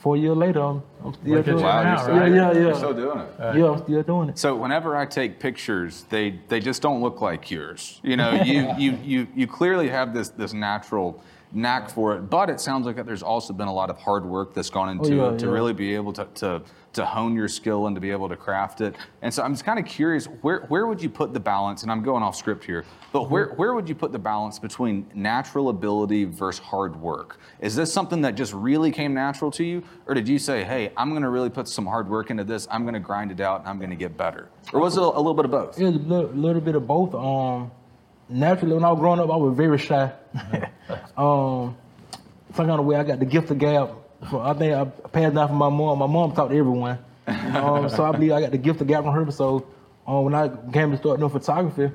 four 0.00 0.16
years 0.16 0.36
later, 0.36 0.60
I'm, 0.60 0.82
I'm 1.04 1.14
still 1.14 1.34
Look 1.34 1.38
at 1.40 1.44
doing 1.46 1.58
it. 1.58 1.62
Wow, 1.62 1.82
now, 1.82 1.90
you're 1.90 1.98
still, 1.98 2.16
right? 2.16 2.32
Yeah, 2.32 2.52
yeah, 2.52 2.60
you're 2.60 2.74
still 2.74 2.94
doing 2.94 3.18
it. 3.18 3.28
Yeah, 3.38 3.70
I'm 3.70 3.82
still 3.82 4.02
doing 4.02 4.28
it. 4.30 4.38
So 4.38 4.54
whenever 4.54 4.96
I 4.96 5.06
take 5.06 5.40
pictures, 5.40 6.04
they 6.10 6.38
they 6.48 6.60
just 6.60 6.82
don't 6.82 7.00
look 7.00 7.20
like 7.20 7.50
yours. 7.50 8.00
You 8.02 8.16
know, 8.16 8.32
you 8.42 8.74
you 8.78 8.98
you 9.04 9.26
you 9.34 9.46
clearly 9.46 9.88
have 9.88 10.14
this 10.14 10.28
this 10.28 10.52
natural 10.52 11.22
knack 11.52 11.88
for 11.90 12.14
it, 12.14 12.28
but 12.30 12.50
it 12.50 12.60
sounds 12.60 12.86
like 12.86 12.96
that 12.96 13.06
there's 13.06 13.22
also 13.22 13.52
been 13.52 13.68
a 13.68 13.72
lot 13.72 13.90
of 13.90 13.98
hard 13.98 14.24
work 14.24 14.54
that's 14.54 14.70
gone 14.70 14.88
into 14.90 15.20
Oh, 15.20 15.28
yeah, 15.28 15.34
it 15.34 15.38
to 15.40 15.46
yeah. 15.46 15.52
really 15.52 15.72
be 15.72 15.94
able 15.94 16.12
to, 16.14 16.24
to 16.36 16.62
to 16.94 17.04
hone 17.04 17.36
your 17.36 17.48
skill 17.48 17.86
and 17.86 17.94
to 17.94 18.00
be 18.00 18.10
able 18.10 18.28
to 18.30 18.36
craft 18.36 18.80
it. 18.80 18.96
And 19.22 19.32
so 19.32 19.42
I'm 19.42 19.52
just 19.52 19.64
kind 19.64 19.78
of 19.78 19.84
curious, 19.84 20.24
where 20.42 20.60
where 20.68 20.86
would 20.86 21.02
you 21.02 21.10
put 21.10 21.32
the 21.32 21.40
balance? 21.40 21.82
And 21.82 21.92
I'm 21.92 22.02
going 22.02 22.22
off 22.22 22.34
script 22.34 22.64
here, 22.64 22.84
but 23.12 23.30
where 23.30 23.50
where 23.54 23.74
would 23.74 23.88
you 23.88 23.94
put 23.94 24.10
the 24.10 24.18
balance 24.18 24.58
between 24.58 25.06
natural 25.14 25.68
ability 25.68 26.24
versus 26.24 26.58
hard 26.64 27.00
work? 27.00 27.38
Is 27.60 27.76
this 27.76 27.92
something 27.92 28.20
that 28.22 28.34
just 28.34 28.52
really 28.52 28.90
came 28.90 29.14
natural 29.14 29.50
to 29.52 29.64
you, 29.64 29.82
or 30.06 30.14
did 30.14 30.26
you 30.28 30.38
say, 30.38 30.64
hey, 30.64 30.92
I'm 30.96 31.10
going 31.10 31.22
to 31.22 31.30
really 31.30 31.50
put 31.50 31.68
some 31.68 31.86
hard 31.86 32.08
work 32.08 32.30
into 32.30 32.44
this, 32.44 32.66
I'm 32.70 32.82
going 32.82 32.94
to 32.94 33.00
grind 33.00 33.30
it 33.32 33.40
out, 33.40 33.60
and 33.60 33.68
I'm 33.68 33.78
going 33.78 33.90
to 33.90 33.96
get 33.96 34.16
better? 34.16 34.48
Or 34.72 34.80
was 34.80 34.96
it 34.96 35.02
a, 35.02 35.06
a 35.06 35.18
little 35.18 35.34
bit 35.34 35.44
of 35.44 35.50
both? 35.50 35.78
It 35.78 35.84
was 35.84 35.94
a 35.94 35.98
little, 35.98 36.30
little 36.30 36.62
bit 36.62 36.74
of 36.74 36.86
both. 36.86 37.14
Um, 37.14 37.70
naturally, 38.28 38.74
when 38.74 38.84
I 38.84 38.90
was 38.90 39.00
growing 39.00 39.20
up, 39.20 39.30
I 39.30 39.36
was 39.36 39.56
very 39.56 39.78
shy. 39.78 40.12
um, 41.16 41.76
some 42.54 42.66
kind 42.66 42.80
of 42.80 42.84
way, 42.84 42.96
I 42.96 43.04
got 43.04 43.18
the 43.18 43.26
gift 43.26 43.50
of 43.50 43.58
gab. 43.58 43.90
So 44.30 44.40
I 44.40 44.52
think 44.54 44.74
I 44.74 44.84
passed 44.84 45.34
down 45.34 45.48
from 45.48 45.56
my 45.56 45.68
mom. 45.68 45.98
My 45.98 46.06
mom 46.06 46.34
taught 46.34 46.52
everyone. 46.52 46.98
um, 47.26 47.88
so 47.88 48.04
I 48.04 48.12
believe 48.12 48.32
I 48.32 48.40
got 48.40 48.50
the 48.50 48.58
gift 48.58 48.80
of 48.80 48.86
gab 48.86 49.04
from 49.04 49.14
her. 49.14 49.30
So 49.30 49.66
um, 50.06 50.24
when 50.24 50.34
I 50.34 50.48
came 50.72 50.90
to 50.90 50.96
start 50.96 51.20
doing 51.20 51.30
photography, 51.30 51.90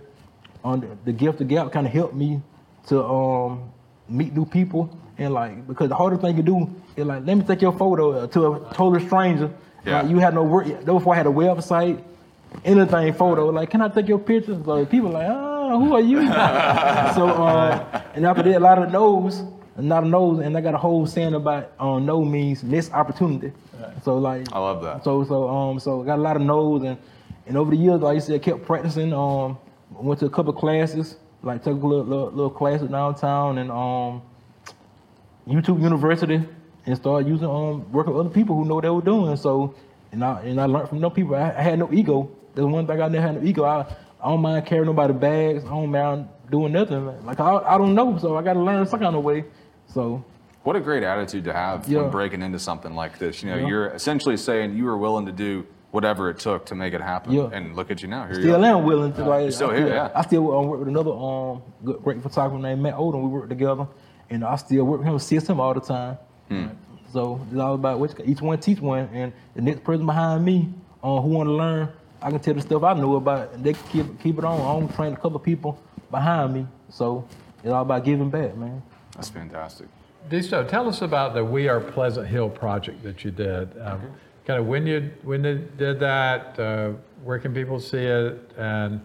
um, 0.64 0.80
the, 0.80 0.98
the 1.06 1.14
gift 1.14 1.42
of 1.42 1.48
gab 1.48 1.72
kind 1.72 1.86
of 1.86 1.94
helped 1.94 2.14
me 2.14 2.42
to 2.88 3.04
um, 3.04 3.72
meet 4.08 4.34
new 4.34 4.46
people. 4.46 4.98
And 5.18 5.34
like, 5.34 5.68
because 5.68 5.90
the 5.90 5.96
hardest 5.96 6.22
thing 6.22 6.38
you 6.38 6.44
do 6.44 6.74
is 6.96 7.06
like, 7.06 7.26
let 7.26 7.38
me 7.38 7.44
take 7.44 7.62
your 7.62 7.74
photo 7.74 8.26
to 8.26 8.54
a 8.54 8.74
total 8.74 9.00
stranger. 9.06 9.52
Yeah. 9.86 10.02
Like, 10.02 10.12
you 10.12 10.20
had 10.20 10.34
no 10.34 10.44
work. 10.44 10.86
Before 10.86 11.14
I 11.14 11.18
had 11.18 11.28
a 11.28 11.32
website 11.32 12.04
anything 12.64 13.14
photo. 13.14 13.50
Like, 13.50 13.70
can 13.70 13.82
I 13.82 13.90
take 13.90 14.08
your 14.08 14.20
pictures? 14.20 14.64
So 14.66 14.86
people 14.86 15.10
like, 15.10 15.28
ah, 15.30 15.53
who 15.80 15.96
are 15.96 16.02
you? 16.02 16.22
so, 17.16 17.28
uh, 17.28 18.02
and 18.16 18.26
after 18.26 18.44
that, 18.44 18.58
a 18.58 18.60
lot 18.60 18.80
of 18.80 18.92
no's, 18.92 19.40
and 19.76 19.90
not 19.90 20.04
a 20.04 20.08
no's, 20.08 20.40
and 20.40 20.58
I 20.58 20.62
got 20.62 20.74
a 20.74 20.78
whole 20.78 21.06
saying 21.06 21.34
about 21.34 21.72
um, 21.80 22.06
no 22.06 22.24
means 22.24 22.64
missed 22.64 22.92
opportunity. 22.94 23.52
So 24.04 24.18
like, 24.18 24.52
I 24.54 24.60
love 24.60 24.84
that. 24.84 25.04
So 25.04 25.24
so 25.24 25.50
um 25.50 25.80
so 25.80 26.04
I 26.04 26.06
got 26.06 26.20
a 26.20 26.22
lot 26.22 26.36
of 26.36 26.42
no's, 26.42 26.84
and 26.84 26.98
and 27.48 27.58
over 27.58 27.72
the 27.72 27.78
years, 27.78 28.02
like 28.02 28.18
I 28.18 28.20
said, 28.20 28.36
I 28.36 28.40
kept 28.40 28.66
practicing. 28.66 29.14
Um, 29.14 29.58
went 29.92 30.20
to 30.22 30.26
a 30.26 30.30
couple 30.30 30.54
classes, 30.54 31.18
like 31.44 31.64
took 31.64 31.82
a 31.82 31.86
little, 31.86 32.06
little, 32.06 32.32
little 32.32 32.50
classes 32.50 32.90
downtown, 32.90 33.60
and 33.60 33.70
um, 33.70 34.22
YouTube 35.48 35.82
University 35.82 36.42
and 36.86 36.98
started 36.98 37.28
using 37.28 37.48
um 37.48 37.90
working 37.92 38.14
with 38.14 38.26
other 38.26 38.34
people 38.34 38.56
who 38.56 38.66
know 38.66 38.76
what 38.76 38.82
they 38.82 38.90
were 38.90 39.02
doing. 39.02 39.36
So 39.38 39.76
and 40.12 40.24
I 40.24 40.42
and 40.42 40.60
I 40.60 40.66
learned 40.66 40.90
from 40.90 41.02
them 41.02 41.12
people. 41.12 41.36
I, 41.36 41.50
I 41.50 41.62
had 41.62 41.80
no 41.80 41.92
ego. 41.92 42.30
There's 42.56 42.68
one 42.68 42.86
thing 42.86 43.02
I 43.02 43.08
never 43.08 43.26
had 43.28 43.42
no 43.42 43.48
ego. 43.48 43.64
I, 43.66 43.86
I 44.24 44.30
don't 44.30 44.42
mind 44.42 44.66
carrying 44.66 44.86
nobody 44.86 45.14
bags. 45.14 45.66
I 45.66 45.70
don't 45.70 45.92
mind 45.92 46.30
doing 46.50 46.72
nothing. 46.72 47.26
Like 47.26 47.40
I, 47.40 47.58
I 47.58 47.78
don't 47.78 47.94
know, 47.96 48.18
so 48.18 48.38
I 48.38 48.42
got 48.42 48.54
to 48.54 48.62
learn 48.62 48.86
some 48.88 49.00
kind 49.00 49.16
of 49.16 49.24
way. 49.24 49.44
So 49.88 50.24
What 50.64 50.76
a 50.76 50.80
great 50.80 51.04
attitude 51.04 51.44
to 51.46 51.54
have 51.54 51.88
Yeah. 51.90 52.02
when 52.04 52.12
breaking 52.12 52.42
into 52.42 52.58
something 52.60 52.96
like 52.96 53.20
this. 53.20 53.44
You 53.44 53.50
know, 53.50 53.58
Yeah. 53.58 53.68
you're 53.68 53.88
essentially 53.90 54.38
saying 54.38 54.76
you 54.78 54.86
were 54.86 54.98
willing 54.98 55.26
to 55.26 55.32
do 55.34 55.66
whatever 55.92 56.30
it 56.30 56.40
took 56.40 56.66
to 56.68 56.76
make 56.76 56.94
it 56.94 57.02
happen. 57.02 57.34
Yeah. 57.34 57.50
And 57.52 57.76
look 57.76 57.92
at 57.92 58.02
you 58.02 58.08
now. 58.08 58.26
Here 58.26 58.36
still 58.36 58.60
you 58.60 58.66
am 58.66 58.84
willing 58.86 59.14
to 59.14 59.26
like. 59.26 59.52
Still 59.52 59.72
I 59.72 59.76
here, 59.76 59.86
still, 59.88 59.96
yeah. 59.96 60.12
I 60.16 60.22
still 60.24 60.58
um, 60.58 60.68
work 60.68 60.80
with 60.80 60.88
another 60.88 61.12
um 61.12 61.62
good, 61.84 62.02
great 62.04 62.22
photographer 62.24 62.62
named 62.62 62.82
Matt 62.82 62.96
Odom. 62.96 63.22
We 63.24 63.28
work 63.28 63.50
together, 63.50 63.88
and 64.30 64.44
I 64.44 64.56
still 64.56 64.86
work 64.86 65.00
with 65.00 65.08
him, 65.08 65.16
assist 65.16 65.48
him 65.50 65.60
all 65.60 65.74
the 65.74 65.82
time. 65.82 66.18
So 67.12 67.40
it's 67.52 67.60
all 67.60 67.76
about 67.76 68.00
which 68.00 68.14
each 68.26 68.42
one 68.42 68.58
teach 68.60 68.80
one, 68.80 69.08
and 69.14 69.34
the 69.56 69.62
next 69.62 69.84
person 69.84 70.06
behind 70.06 70.44
me 70.44 70.74
uh, 71.04 71.22
who 71.22 71.30
want 71.30 71.48
to 71.48 71.54
learn, 71.54 71.90
I 72.24 72.30
can 72.30 72.40
tell 72.40 72.54
the 72.54 72.62
stuff 72.62 72.84
I 72.84 72.94
know 72.94 73.16
about, 73.18 73.54
and 73.54 73.64
they 73.64 73.74
keep 73.74 74.20
keep 74.22 74.38
it 74.38 74.46
on. 74.46 74.62
I 74.62 74.64
only 74.64 74.94
train 74.94 75.12
a 75.12 75.16
couple 75.18 75.36
of 75.36 75.44
people 75.44 75.78
behind 76.10 76.54
me, 76.54 76.68
so 76.90 77.28
it's 77.62 77.74
all 77.74 77.82
about 77.82 78.06
giving 78.06 78.30
back, 78.30 78.56
man. 78.56 78.82
That's 79.16 79.30
fantastic. 79.30 79.88
Disto, 80.30 80.66
tell 80.68 80.88
us 80.88 81.02
about 81.02 81.34
the 81.34 81.44
We 81.44 81.68
Are 81.68 81.82
Pleasant 81.82 82.28
Hill 82.28 82.50
project 82.50 83.04
that 83.04 83.26
you 83.26 83.32
did. 83.32 83.78
Um, 83.82 84.02
kind 84.46 84.58
of 84.58 84.68
when 84.68 84.88
you 84.88 85.12
when 85.24 85.44
you 85.44 85.68
did 85.78 86.00
that, 86.00 86.58
uh, 86.58 86.92
where 87.26 87.40
can 87.40 87.54
people 87.54 87.78
see 87.80 88.06
it, 88.06 88.54
and 88.58 89.02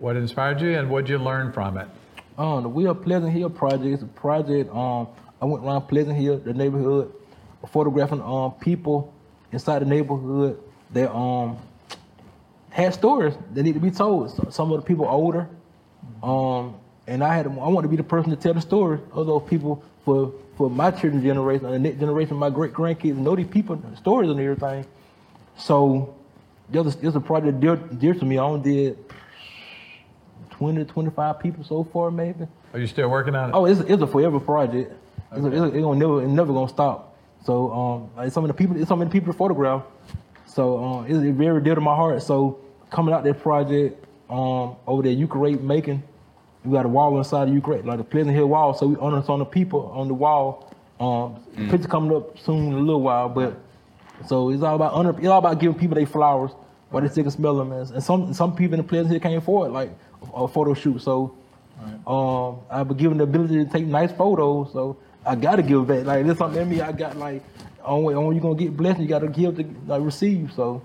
what 0.00 0.16
inspired 0.16 0.60
you, 0.60 0.76
and 0.76 0.90
what 0.90 1.04
did 1.04 1.12
you 1.12 1.18
learn 1.18 1.52
from 1.52 1.78
it? 1.78 1.86
Um, 2.36 2.64
the 2.64 2.68
We 2.68 2.86
Are 2.88 2.94
Pleasant 2.96 3.32
Hill 3.32 3.50
project 3.50 3.86
is 3.86 4.02
a 4.02 4.06
project. 4.06 4.74
Um, 4.74 5.06
I 5.40 5.44
went 5.44 5.64
around 5.64 5.82
Pleasant 5.82 6.16
Hill, 6.16 6.38
the 6.38 6.52
neighborhood, 6.52 7.12
photographing 7.68 8.22
um 8.22 8.52
people 8.60 9.14
inside 9.52 9.80
the 9.80 9.86
neighborhood 9.86 10.58
that 10.92 11.14
um 11.14 11.56
had 12.70 12.94
stories 12.94 13.34
that 13.52 13.62
need 13.62 13.74
to 13.74 13.80
be 13.80 13.90
told. 13.90 14.52
Some 14.52 14.72
of 14.72 14.80
the 14.80 14.86
people 14.86 15.06
older, 15.06 15.48
um, 16.22 16.76
and 17.06 17.22
I 17.22 17.34
had 17.34 17.46
I 17.46 17.50
want 17.50 17.84
to 17.84 17.88
be 17.88 17.96
the 17.96 18.02
person 18.02 18.30
to 18.30 18.36
tell 18.36 18.54
the 18.54 18.60
story 18.60 19.00
of 19.12 19.26
those 19.26 19.42
people 19.48 19.84
for 20.04 20.32
for 20.56 20.70
my 20.70 20.90
children's 20.90 21.24
generation 21.24 21.64
and 21.66 21.74
the 21.74 21.78
next 21.78 21.98
generation, 22.00 22.36
my 22.36 22.50
great 22.50 22.72
grandkids 22.72 23.16
know 23.16 23.34
these 23.34 23.46
people 23.46 23.80
stories 23.96 24.30
and 24.30 24.38
everything. 24.38 24.84
So 25.56 26.14
there's 26.68 26.94
a, 26.94 26.98
there's 26.98 27.16
a 27.16 27.20
project 27.20 27.60
dear, 27.60 27.76
dear 27.76 28.14
to 28.14 28.24
me. 28.24 28.38
I 28.38 28.42
only 28.42 28.70
did 28.70 28.98
20 30.50 30.84
to 30.84 30.84
25 30.84 31.40
people 31.40 31.64
so 31.64 31.84
far, 31.84 32.10
maybe. 32.10 32.46
Are 32.74 32.78
you 32.78 32.86
still 32.86 33.08
working 33.08 33.34
on 33.34 33.48
it? 33.48 33.52
Oh, 33.54 33.64
it's, 33.64 33.80
it's 33.80 34.02
a 34.02 34.06
forever 34.06 34.38
project. 34.38 34.92
It's, 35.32 35.42
a, 35.42 35.46
it's, 35.46 35.56
a, 35.56 35.64
it's 35.64 35.76
gonna 35.76 35.98
never, 35.98 36.22
it's 36.22 36.30
never 36.30 36.52
gonna 36.52 36.68
stop. 36.68 37.16
So, 37.44 37.72
um, 37.72 38.10
like 38.16 38.30
some 38.32 38.44
of 38.44 38.48
the 38.48 38.54
people, 38.54 38.76
it's 38.76 38.88
so 38.88 38.96
many 38.96 39.10
people 39.10 39.32
to 39.32 39.38
photograph. 39.38 39.82
So, 40.50 40.82
um, 40.82 41.06
it's, 41.06 41.18
very 41.38 41.60
dear 41.62 41.74
to 41.74 41.80
my 41.80 41.94
heart. 41.94 42.22
So, 42.22 42.60
coming 42.90 43.14
out 43.14 43.24
that 43.24 43.40
project, 43.40 44.04
um, 44.28 44.76
over 44.86 45.02
there, 45.02 45.12
You 45.12 45.26
Create 45.26 45.60
Macon, 45.60 46.02
we 46.64 46.72
got 46.72 46.86
a 46.86 46.88
wall 46.88 47.16
inside 47.18 47.48
of 47.48 47.54
You 47.54 47.60
Create, 47.60 47.84
like 47.84 48.00
a 48.00 48.04
Pleasant 48.04 48.34
Hill 48.34 48.46
wall. 48.46 48.74
So 48.74 48.86
we 48.86 48.96
honor 48.96 49.22
on 49.28 49.38
the 49.38 49.44
people 49.44 49.90
on 49.94 50.08
the 50.08 50.14
wall. 50.14 50.72
Um, 50.98 51.42
the 51.56 51.70
picture 51.70 51.88
coming 51.88 52.14
up 52.14 52.38
soon 52.38 52.66
in 52.66 52.72
a 52.74 52.80
little 52.80 53.00
while, 53.00 53.28
but 53.28 53.56
so 54.26 54.50
it's 54.50 54.62
all 54.62 54.76
about 54.76 54.92
honor. 54.92 55.16
It's 55.18 55.28
all 55.28 55.38
about 55.38 55.58
giving 55.58 55.78
people 55.78 55.94
their 55.94 56.06
flowers 56.06 56.50
while 56.90 57.02
they 57.02 57.08
sick 57.08 57.24
and 57.24 57.32
smell 57.32 57.56
them. 57.56 57.72
And 57.72 58.02
some 58.02 58.34
some 58.34 58.54
people 58.54 58.74
in 58.74 58.82
the 58.82 58.88
Pleasant 58.88 59.10
Hill 59.10 59.20
can't 59.20 59.36
afford 59.36 59.72
like 59.72 59.90
a, 60.34 60.46
photo 60.46 60.74
shoot. 60.74 61.00
So 61.00 61.34
um, 62.06 62.60
I've 62.70 62.86
been 62.86 62.98
given 62.98 63.18
the 63.18 63.24
ability 63.24 63.64
to 63.64 63.70
take 63.70 63.86
nice 63.86 64.12
photos, 64.12 64.72
so 64.74 64.98
I 65.24 65.36
gotta 65.36 65.62
give 65.62 65.86
back. 65.86 66.04
Like 66.04 66.26
there's 66.26 66.36
something 66.36 66.60
in 66.60 66.68
me. 66.68 66.82
I 66.82 66.92
got 66.92 67.16
like, 67.16 67.42
only 67.84 68.14
only 68.14 68.36
you 68.36 68.42
gonna 68.42 68.54
get 68.54 68.76
blessed. 68.76 69.00
You 69.00 69.08
gotta 69.08 69.28
give 69.28 69.56
to 69.56 69.64
like, 69.86 70.02
receive. 70.02 70.52
So 70.54 70.82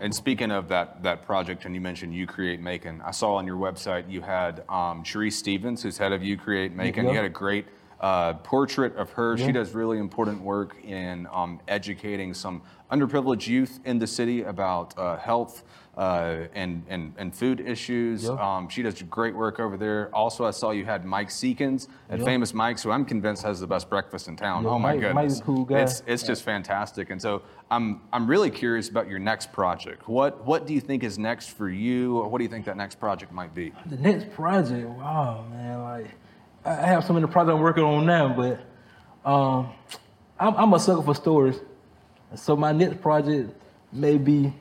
And 0.00 0.14
speaking 0.14 0.50
of 0.50 0.68
that 0.68 1.02
that 1.02 1.22
project, 1.22 1.64
and 1.64 1.74
you 1.74 1.80
mentioned 1.80 2.14
You 2.14 2.26
Create 2.26 2.60
Macon, 2.60 3.00
I 3.04 3.10
saw 3.10 3.34
on 3.34 3.46
your 3.46 3.56
website 3.56 4.10
you 4.10 4.20
had 4.20 4.60
um, 4.68 5.02
Sharice 5.04 5.34
Stevens, 5.34 5.82
who's 5.82 5.98
head 5.98 6.12
of 6.12 6.22
You 6.22 6.36
Create 6.36 6.72
Macon. 6.72 7.04
Yeah. 7.04 7.10
You 7.10 7.16
had 7.16 7.26
a 7.26 7.30
great 7.30 7.66
uh, 8.00 8.34
portrait 8.34 8.94
of 8.96 9.10
her. 9.12 9.38
She 9.38 9.52
does 9.52 9.72
really 9.72 9.98
important 9.98 10.42
work 10.42 10.76
in 10.84 11.26
um, 11.32 11.60
educating 11.68 12.34
some 12.34 12.60
underprivileged 12.90 13.46
youth 13.46 13.80
in 13.84 13.98
the 13.98 14.06
city 14.06 14.42
about 14.42 14.96
uh, 14.98 15.16
health 15.16 15.62
uh, 15.96 16.48
and, 16.54 16.84
and 16.88 17.14
and 17.18 17.34
food 17.34 17.60
issues. 17.60 18.24
Yeah. 18.24 18.30
Um, 18.30 18.68
she 18.68 18.82
does 18.82 19.00
great 19.02 19.34
work 19.34 19.60
over 19.60 19.76
there. 19.76 20.10
Also, 20.12 20.44
I 20.44 20.50
saw 20.50 20.70
you 20.72 20.84
had 20.84 21.04
Mike 21.04 21.28
Seekins 21.28 21.88
at 22.10 22.18
Yeah. 22.18 22.24
Famous 22.24 22.52
Mike's, 22.52 22.82
who 22.82 22.90
I'm 22.90 23.04
convinced 23.04 23.42
has 23.44 23.60
the 23.60 23.66
best 23.66 23.88
breakfast 23.88 24.26
in 24.28 24.36
town. 24.36 24.64
Yeah, 24.64 24.70
oh 24.70 24.78
my 24.78 24.92
Mike- 24.92 25.00
goodness, 25.00 25.14
Mike's 25.36 25.40
cool 25.40 25.64
guy. 25.64 25.80
It's 25.80 26.02
it's 26.06 26.22
just 26.24 26.42
fantastic. 26.42 27.10
And 27.10 27.20
so 27.22 27.42
I'm 27.70 28.00
I'm 28.12 28.26
really 28.26 28.50
curious 28.50 28.88
about 28.88 29.08
your 29.08 29.18
next 29.20 29.52
project. 29.52 30.08
What 30.08 30.44
what 30.44 30.66
do 30.66 30.74
you 30.74 30.80
think 30.80 31.04
is 31.04 31.18
next 31.18 31.50
for 31.50 31.68
you? 31.68 32.14
What 32.16 32.38
do 32.38 32.44
you 32.44 32.50
think 32.50 32.64
that 32.66 32.76
next 32.76 32.98
project 32.98 33.30
might 33.32 33.54
be? 33.54 33.72
the 33.86 33.96
next 33.96 34.32
project, 34.32 34.88
wow, 34.88 35.44
man, 35.50 35.82
like 35.82 36.10
I 36.64 36.70
I 36.70 36.86
have 36.86 37.04
some 37.04 37.14
of 37.16 37.22
the 37.22 37.28
projects 37.28 37.54
I'm 37.54 37.60
working 37.60 37.84
on 37.84 38.04
now, 38.06 38.28
but 38.34 38.60
um, 39.30 39.70
I'm, 40.40 40.54
I'm 40.56 40.72
a 40.72 40.80
sucker 40.80 41.02
for 41.02 41.14
stories. 41.14 41.60
So 42.34 42.56
my 42.56 42.72
next 42.72 43.00
project 43.00 43.54
may 43.92 44.18
be 44.18 44.52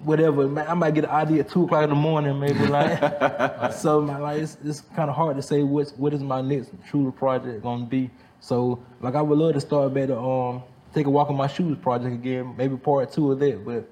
whatever. 0.00 0.46
Ma- 0.48 0.64
I 0.68 0.74
might 0.74 0.94
get 0.94 1.04
an 1.04 1.10
idea 1.10 1.40
at 1.40 1.50
two 1.50 1.64
o'clock 1.64 1.84
in 1.84 1.90
the 1.90 1.96
morning, 1.96 2.38
maybe 2.38 2.66
like. 2.66 3.72
so 3.72 4.00
my, 4.00 4.18
like 4.18 4.42
it's, 4.42 4.56
it's 4.64 4.80
kind 4.94 5.08
of 5.10 5.16
hard 5.16 5.36
to 5.36 5.42
say 5.42 5.62
what's 5.62 5.92
what 5.92 6.12
is 6.14 6.22
my 6.22 6.40
next 6.40 6.70
true 6.88 7.12
project 7.12 7.62
gonna 7.62 7.84
be. 7.86 8.10
So 8.40 8.82
like 9.00 9.14
I 9.14 9.22
would 9.22 9.38
love 9.38 9.54
to 9.54 9.60
start 9.60 9.94
better. 9.94 10.18
um 10.18 10.62
take 10.94 11.06
a 11.06 11.10
walk 11.10 11.28
in 11.28 11.36
my 11.36 11.48
shoes 11.48 11.76
project 11.78 12.14
again, 12.14 12.54
maybe 12.56 12.76
part 12.76 13.12
two 13.12 13.32
of 13.32 13.38
that, 13.40 13.64
but. 13.64 13.88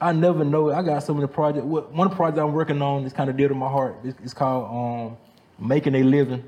I 0.00 0.12
never 0.12 0.44
know. 0.44 0.70
I 0.72 0.82
got 0.82 1.02
some 1.04 1.16
of 1.16 1.22
the 1.22 1.28
project. 1.28 1.64
what- 1.64 1.90
One 1.92 2.10
project 2.10 2.38
I'm 2.38 2.52
working 2.52 2.82
on 2.82 3.04
is 3.04 3.12
kind 3.12 3.30
of 3.30 3.36
dear 3.36 3.48
to 3.48 3.54
my 3.54 3.68
heart. 3.68 3.96
It's, 4.04 4.18
it's 4.22 4.34
called 4.34 4.64
um, 5.10 5.16
Macon 5.66 5.94
a 5.94 6.02
Living, 6.02 6.42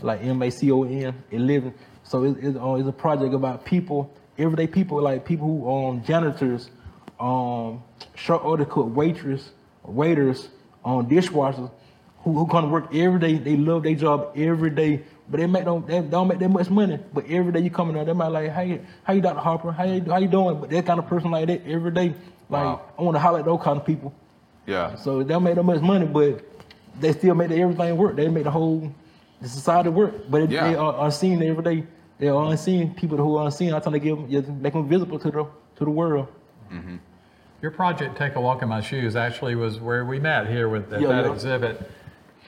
like 0.00 0.22
M 0.22 0.40
A 0.40 0.50
C 0.50 0.70
O 0.70 0.84
N, 0.84 1.12
a 1.32 1.38
living. 1.38 1.74
So 2.04 2.22
it, 2.24 2.38
it, 2.42 2.56
uh, 2.56 2.74
it's 2.74 2.88
a 2.88 2.92
project 2.92 3.34
about 3.34 3.64
people, 3.66 4.10
everyday 4.38 4.66
people, 4.68 5.02
like 5.02 5.26
people 5.26 5.46
who 5.48 5.68
um 5.70 6.02
janitors, 6.04 6.70
um 7.22 7.82
short 8.14 8.44
order 8.44 8.64
cook, 8.64 8.94
waitress, 8.94 9.50
waiters, 9.84 10.48
um 10.84 11.06
dishwashers, 11.08 11.70
who 12.22 12.32
who 12.38 12.46
come 12.46 12.64
to 12.64 12.70
work 12.70 12.94
every 12.94 13.20
day. 13.20 13.34
They 13.38 13.56
love 13.56 13.84
their 13.84 13.94
job 13.94 14.32
every 14.36 14.70
day, 14.70 15.02
but 15.28 15.38
they 15.40 15.46
make 15.46 15.64
don't 15.64 15.86
they 15.86 16.00
don't 16.00 16.28
make 16.28 16.40
that 16.40 16.48
much 16.48 16.68
money. 16.70 16.98
But 17.14 17.26
every 17.30 17.52
day 17.52 17.60
you 17.60 17.70
come 17.70 17.88
in 17.90 17.94
there, 17.94 18.04
they 18.04 18.12
might 18.12 18.28
like, 18.28 18.50
hey, 18.52 18.80
how 19.04 19.12
you, 19.12 19.22
Dr. 19.22 19.40
Harper? 19.40 19.72
How 19.72 19.84
you 19.84 20.02
how 20.02 20.18
you 20.18 20.28
doing? 20.28 20.58
But 20.60 20.70
that 20.70 20.84
kind 20.86 20.98
of 20.98 21.06
person 21.06 21.30
like 21.30 21.46
that 21.46 21.66
every 21.66 21.92
day. 21.92 22.14
Like 22.50 22.64
Wow. 22.64 22.82
I 22.98 23.02
want 23.02 23.14
to 23.14 23.20
highlight 23.20 23.44
those 23.46 23.60
kind 23.62 23.78
of 23.80 23.86
people. 23.86 24.12
Yeah. 24.66 24.96
So 24.96 25.22
they 25.22 25.28
don't 25.32 25.42
make 25.44 25.54
that 25.54 25.62
much 25.62 25.80
money, 25.80 26.06
but 26.06 26.44
they 27.00 27.12
still 27.12 27.34
make 27.34 27.48
the, 27.48 27.56
everything 27.56 27.96
work. 27.96 28.16
They 28.16 28.28
make 28.28 28.44
the 28.44 28.50
whole 28.50 28.92
the 29.40 29.48
society 29.48 29.88
work. 29.88 30.14
But 30.28 30.50
Yeah. 30.50 30.68
they 30.68 30.74
are 30.76 31.04
unseen 31.06 31.42
every 31.42 31.64
day. 31.64 31.86
They 32.18 32.28
are 32.28 32.50
unseen. 32.50 32.94
People 32.94 33.16
who 33.18 33.36
are 33.36 33.46
unseen, 33.46 33.72
I'm 33.74 33.80
trying 33.80 33.94
to 33.94 33.98
give 34.00 34.16
them, 34.46 34.62
make 34.62 34.72
them 34.74 34.88
visible 34.88 35.18
to 35.20 35.30
the 35.30 35.44
to 35.76 35.84
the 35.84 35.90
world. 35.90 36.26
Your 37.62 37.70
project, 37.70 38.18
Take 38.18 38.34
a 38.34 38.40
Walk 38.40 38.60
in 38.62 38.68
My 38.68 38.80
Shoes, 38.80 39.14
actually 39.14 39.54
was 39.54 39.78
where 39.78 40.04
we 40.04 40.18
met 40.18 40.48
here 40.48 40.68
with 40.68 40.92
at 40.92 41.00
Yeah, 41.00 41.08
that 41.10 41.26
yeah. 41.26 41.32
exhibit. 41.32 41.90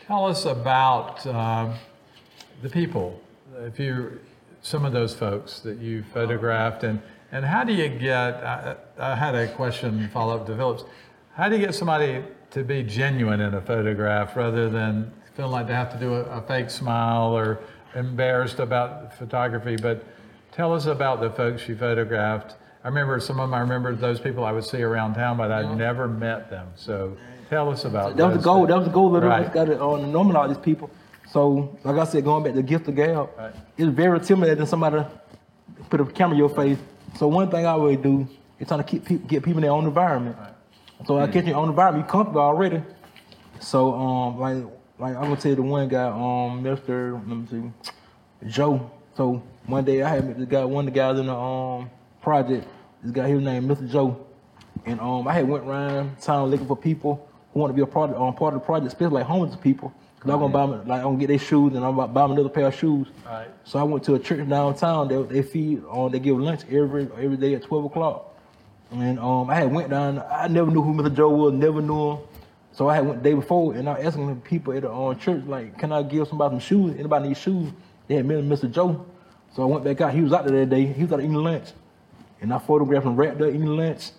Tell 0.09 0.27
us 0.27 0.45
about 0.45 1.25
um, 1.29 1.75
the 2.63 2.69
people, 2.69 3.23
if 3.59 3.79
you, 3.79 4.19
some 4.61 4.85
of 4.85 4.93
those 4.93 5.15
folks 5.15 5.61
that 5.61 5.79
you 5.79 6.03
photographed, 6.13 6.83
and, 6.83 7.01
and 7.31 7.45
how 7.45 7.63
do 7.63 7.73
you 7.73 7.89
get, 7.89 8.35
I, 8.43 8.75
I 8.99 9.15
had 9.15 9.37
a 9.37 9.47
question 9.55 10.11
follow 10.13 10.35
up 10.35 10.47
to 10.49 10.57
Phillips. 10.57 10.83
How 11.35 11.49
do 11.49 11.55
you 11.55 11.65
get 11.65 11.77
somebody 11.77 12.25
to 12.51 12.65
be 12.65 12.83
genuine 12.83 13.41
in 13.41 13.55
a 13.55 13.61
photograph 13.61 14.35
rather 14.35 14.69
than 14.69 15.13
feeling 15.35 15.53
like 15.53 15.69
they 15.69 15.75
have 15.75 15.93
to 15.93 15.99
do 15.99 16.15
a, 16.15 16.25
a 16.25 16.43
fake 16.43 16.71
smile 16.71 17.37
or 17.37 17.61
embarrassed 17.95 18.59
about 18.59 19.17
photography? 19.17 19.77
But 19.77 20.05
tell 20.51 20.75
us 20.75 20.87
about 20.87 21.21
the 21.21 21.31
folks 21.31 21.69
you 21.69 21.77
photographed. 21.77 22.57
I 22.85 22.89
remember 22.89 23.19
some 23.19 23.41
of 23.41 23.49
them, 23.49 23.55
I 23.55 23.61
remember 23.61 23.95
those 23.95 24.21
people 24.21 24.45
I 24.45 24.53
would 24.53 24.65
see 24.65 24.83
around 24.83 25.15
town, 25.15 25.39
but 25.39 25.51
I'd 25.51 25.75
never 25.77 26.07
met 26.07 26.51
them. 26.51 26.69
So 26.77 27.17
tell 27.49 27.71
us 27.71 27.87
about 27.87 28.17
That 28.19 28.27
was 28.27 28.37
the 28.37 28.43
goal. 28.43 28.67
That 28.67 28.77
was 28.77 28.87
the 28.87 28.93
goal 28.93 29.17
of. 29.17 29.23
Right. 29.23 29.51
Got 29.51 29.65
to 29.67 29.77
uh, 29.77 29.99
normalize 29.99 30.49
these 30.49 30.59
people. 30.59 30.91
So, 31.31 31.77
like 31.83 31.97
I 31.97 32.05
said, 32.05 32.25
going 32.25 32.45
back 32.45 32.53
to 32.53 32.63
gift 32.63 32.87
of 32.87 32.95
gab, 32.95 33.31
Right. 33.39 33.55
it's 33.79 33.89
very 33.89 34.19
intimidating 34.19 34.67
somebody 34.67 35.03
put 35.89 36.01
a 36.01 36.05
camera 36.05 36.35
in 36.35 36.39
your 36.39 36.51
face. 36.51 36.79
So 37.17 37.27
one 37.27 37.51
thing 37.51 37.65
I 37.65 37.71
always 37.71 37.99
do 37.99 38.29
is 38.59 38.69
trying 38.69 38.81
to 38.81 38.85
keep 38.85 39.07
people, 39.07 39.27
get 39.29 39.43
people 39.43 39.59
in 39.59 39.63
their 39.63 39.71
own 39.73 39.87
environment. 39.87 40.37
So 41.07 41.19
I 41.19 41.27
catch 41.27 41.47
your 41.47 41.57
own 41.57 41.71
environment, 41.71 42.07
you 42.07 42.11
comfortable 42.11 42.43
already. 42.43 42.83
So 43.61 43.95
um, 43.95 44.39
like 44.39 44.63
like 44.99 45.17
I'm 45.17 45.23
gonna 45.23 45.37
tell 45.37 45.51
you 45.51 45.57
the 45.57 45.63
one 45.63 45.89
guy, 45.89 46.07
um, 46.09 46.63
Mr. 46.63 47.15
Let 47.15 47.27
me 47.27 47.47
see, 47.51 48.49
Joe. 48.49 48.91
So 49.17 49.43
one 49.67 49.85
day 49.85 50.03
I 50.03 50.09
had 50.11 50.49
guy, 50.51 50.65
one 50.65 50.87
of 50.87 50.93
the 50.93 50.99
guys 50.99 51.19
in 51.19 51.27
the 51.27 51.35
um 51.35 51.91
project. 52.25 52.67
This 53.03 53.13
guy 53.13 53.29
here 53.29 53.39
named 53.39 53.71
Mr. 53.71 53.89
Joe, 53.89 54.27
and 54.87 54.99
um 54.99 55.29
I 55.29 55.35
had 55.35 55.47
went 55.47 55.65
around 55.65 56.19
town 56.21 56.51
looking 56.51 56.67
for 56.67 56.77
people 56.77 57.29
who 57.53 57.61
want 57.61 57.71
to 57.71 57.75
be 57.75 57.83
a 57.83 57.87
part 57.87 58.11
of, 58.11 58.21
um, 58.21 58.35
part 58.35 58.55
of 58.55 58.61
the 58.61 58.67
project, 58.67 58.89
especially 58.89 59.17
like 59.17 59.27
homeless 59.27 59.55
people. 59.57 59.93
Cause 60.19 60.33
I'm 60.33 60.41
gonna 60.41 60.53
buy 60.53 60.67
them, 60.67 60.89
like 60.89 61.01
I'm 61.01 61.09
gonna 61.09 61.19
get 61.19 61.27
their 61.27 61.39
shoes 61.39 61.75
and 61.75 61.85
I'm 61.85 61.95
about 61.95 62.07
to 62.07 62.13
buy 62.15 62.23
them 62.23 62.33
another 62.33 62.49
pair 62.49 62.67
of 62.67 62.75
shoes. 62.75 63.09
Right. 63.27 63.47
So 63.65 63.79
I 63.79 63.83
went 63.83 64.03
to 64.05 64.15
a 64.15 64.19
church 64.19 64.49
downtown. 64.49 65.07
They 65.09 65.23
they 65.23 65.43
feed 65.43 65.85
on 65.85 66.13
they 66.13 66.19
give 66.19 66.39
lunch 66.41 66.63
every 66.71 67.09
every 67.19 67.37
day 67.37 67.55
at 67.55 67.63
twelve 67.63 67.85
o'clock. 67.85 68.35
And 68.91 69.19
um, 69.19 69.51
I 69.51 69.57
had 69.57 69.71
went 69.71 69.91
down. 69.91 70.23
I 70.31 70.49
never 70.49 70.71
knew 70.71 70.83
who 70.83 70.95
Mr. 70.95 71.15
Joe 71.15 71.29
was. 71.29 71.53
Never 71.53 71.83
knew 71.83 72.13
him. 72.13 72.19
So 72.73 72.89
I 72.89 72.95
had 72.97 73.07
went 73.07 73.23
the 73.23 73.31
day 73.31 73.35
before, 73.35 73.75
and 73.75 73.89
I 73.89 73.99
was 73.99 74.07
asking 74.07 74.29
the 74.29 74.35
people 74.37 74.73
at 74.73 74.83
the 74.83 74.93
um, 74.93 75.17
church, 75.19 75.45
like, 75.47 75.79
can 75.79 75.93
I 75.93 76.03
give 76.03 76.27
somebody 76.27 76.55
some 76.55 76.61
shoes? 76.61 76.97
Anybody 76.99 77.29
need 77.29 77.37
shoes? 77.37 77.71
They 78.09 78.17
had 78.17 78.27
met 78.27 78.39
Mr. 78.39 78.71
Joe. 78.71 79.05
So 79.55 79.63
I 79.63 79.67
went 79.67 79.85
back 79.85 80.01
out. 80.01 80.13
He 80.13 80.21
was 80.21 80.33
out 80.33 80.47
there 80.47 80.59
that 80.61 80.71
day. 80.71 80.87
He 80.87 81.05
was 81.05 81.13
out 81.13 81.21
eating 81.21 81.35
lunch, 81.35 81.69
and 82.45 82.53
I 82.53 82.59
photographed 82.59 83.07
him 83.07 83.17
right 83.17 83.37
there 83.39 83.49
eating 83.49 83.65
lunch, 83.65 84.11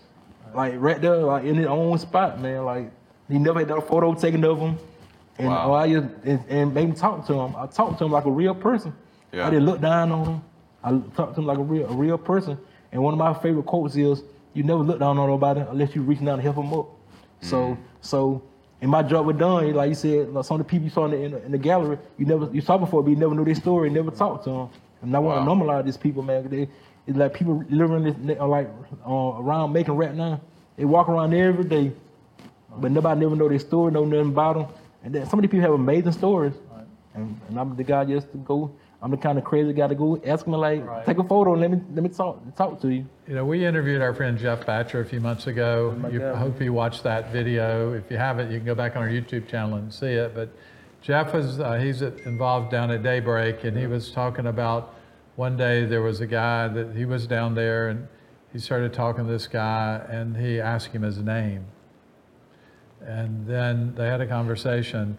like 0.55 0.74
right 0.77 1.00
there, 1.00 1.17
like 1.17 1.44
in 1.44 1.53
his 1.53 1.67
own 1.67 1.96
spot, 2.00 2.41
man. 2.41 2.65
Like 2.65 2.91
he 3.29 3.38
never 3.38 3.60
had 3.60 3.67
done 3.67 3.77
a 3.77 3.82
photo 3.82 4.15
taken 4.15 4.44
of 4.44 4.58
him, 4.58 4.79
and 5.38 5.48
Wow. 5.50 5.74
I 5.74 5.94
just 5.94 6.08
and, 6.24 6.44
and 6.50 6.74
made 6.74 6.86
him 6.86 6.96
talk 6.96 7.27
to 7.27 7.34
him. 7.34 7.55
I 7.55 7.67
talked 7.67 8.00
to 8.00 8.05
him 8.05 8.12
like 8.12 8.25
a 8.25 8.32
real 8.32 8.55
person. 8.55 8.96
Yeah. 9.32 9.46
I 9.46 9.51
didn't 9.51 9.67
look 9.67 9.79
down 9.79 10.12
on 10.12 10.25
him. 10.25 10.44
I 10.84 10.89
talked 11.15 11.36
to 11.36 11.41
him 11.41 11.46
like 11.46 11.60
a 11.60 11.62
real, 11.62 11.88
a 11.88 11.94
real 11.94 12.17
person. 12.17 12.58
And 12.91 13.03
one 13.03 13.13
of 13.13 13.20
my 13.20 13.32
favorite 13.36 13.67
quotes 13.67 13.96
is, 13.96 14.24
"You 14.55 14.63
never 14.63 14.82
look 14.82 14.98
down 14.98 15.20
on 15.20 15.29
nobody 15.29 15.62
unless 15.62 15.96
you 15.96 16.01
reach 16.01 16.25
down 16.25 16.38
to 16.38 16.41
help 16.41 16.55
them 16.55 16.74
up." 16.74 16.88
So, 17.41 17.58
mm. 17.58 17.77
so, 18.01 18.41
in 18.82 18.89
my 18.89 19.03
job 19.03 19.27
with 19.27 19.38
Don, 19.38 19.72
like 19.74 19.89
you 19.89 19.96
said, 19.96 20.34
like 20.34 20.46
some 20.46 20.60
of 20.60 20.65
the 20.65 20.72
people 20.72 20.86
you 20.86 20.89
saw 20.89 21.05
in 21.05 21.12
the, 21.12 21.17
in 21.22 21.32
the, 21.32 21.46
in 21.46 21.51
the 21.51 21.60
gallery, 21.60 22.00
you 22.17 22.25
never 22.25 22.50
you 22.51 22.62
saw 22.62 22.75
before, 22.79 23.03
but 23.03 23.12
you 23.12 23.17
never 23.17 23.36
knew 23.36 23.46
their 23.46 23.53
story, 23.53 23.91
never 23.91 24.10
talked 24.10 24.46
to 24.46 24.50
them. 24.50 24.70
And 25.03 25.15
I 25.15 25.20
want 25.20 25.46
to 25.46 25.48
normalize 25.48 25.86
these 25.86 25.98
people, 25.98 26.24
man. 26.24 26.50
They, 26.50 26.67
it's 27.08 27.18
like 27.18 27.34
people 27.34 27.64
living 27.70 28.04
this, 28.04 28.38
like 28.40 28.70
uh, 29.08 29.12
around 29.12 29.74
Macon 29.74 29.96
rap 29.96 30.14
now. 30.16 30.42
They 30.78 30.86
walk 30.86 31.08
around 31.08 31.34
every 31.34 31.64
day, 31.64 31.92
but 32.78 32.92
nobody 32.92 33.20
never 33.22 33.36
know 33.36 33.48
their 33.48 33.60
story, 33.60 33.92
know 33.92 34.06
nothing 34.06 34.30
about 34.30 34.56
them. 34.56 34.68
And 35.04 35.14
then 35.14 35.26
some 35.30 35.40
of 35.40 35.44
these 35.44 35.52
people 35.52 35.62
have 35.62 35.74
amazing 35.74 36.12
stories. 36.14 36.54
And, 37.14 37.40
and 37.48 37.58
I'm 37.60 37.76
the 37.76 37.84
guy 37.84 38.04
just 38.06 38.30
to 38.34 38.38
go. 38.40 38.72
I'm 39.02 39.12
the 39.12 39.18
kind 39.18 39.38
of 39.38 39.44
crazy 39.44 39.72
guy 39.72 39.88
to 39.88 39.96
go 39.96 40.20
ask 40.26 40.48
me 40.48 40.56
like, 40.58 40.86
Right. 40.86 41.06
take 41.06 41.18
a 41.20 41.24
photo 41.24 41.54
and 41.54 41.62
let 41.62 41.72
me 41.72 41.80
let 41.94 42.04
me 42.04 42.10
talk 42.10 42.42
talk 42.58 42.82
to 42.82 42.90
you. 42.90 43.06
You 43.28 43.36
know, 43.36 43.46
we 43.46 43.64
interviewed 43.66 44.02
our 44.02 44.14
friend 44.14 44.38
Jeff 44.38 44.66
Batcher 44.66 45.00
a 45.02 45.06
few 45.06 45.22
months 45.22 45.48
ago. 45.48 45.96
my 45.98 46.10
You, 46.10 46.20
God. 46.20 46.36
I 46.36 46.38
hope 46.40 46.60
you 46.62 46.74
watched 46.74 47.04
that 47.04 47.32
video. 47.32 47.94
If 47.94 48.10
you 48.10 48.18
haven't, 48.18 48.52
you 48.52 48.58
can 48.58 48.66
go 48.66 48.74
back 48.76 48.96
on 48.96 49.04
our 49.04 49.10
YouTube 49.10 49.48
channel 49.48 49.78
and 49.78 49.94
see 49.94 50.08
it. 50.08 50.34
But 50.34 50.50
Jeff 51.02 51.34
was, 51.34 51.60
uh, 51.60 51.74
he's 51.76 52.02
involved 52.02 52.72
down 52.72 52.90
at 52.90 53.04
Daybreak, 53.04 53.64
and 53.64 53.78
he 53.78 53.86
was 53.86 54.10
talking 54.12 54.48
about 54.48 54.96
one 55.36 55.58
day 55.58 55.86
there 55.86 56.01
was 56.01 56.22
a 56.22 56.27
guy 56.27 56.68
that 56.68 56.96
he 56.96 57.06
was 57.06 57.27
down 57.27 57.56
there, 57.56 57.89
and 57.89 58.08
he 58.54 58.60
started 58.60 58.94
talking 58.94 59.25
to 59.25 59.32
this 59.32 59.48
guy, 59.48 60.01
and 60.10 60.38
he 60.38 60.60
asked 60.60 60.88
him 60.88 61.01
his 61.01 61.18
name. 61.18 61.65
And 63.01 63.46
then 63.46 63.94
they 63.96 64.08
had 64.08 64.22
a 64.22 64.27
conversation, 64.27 65.18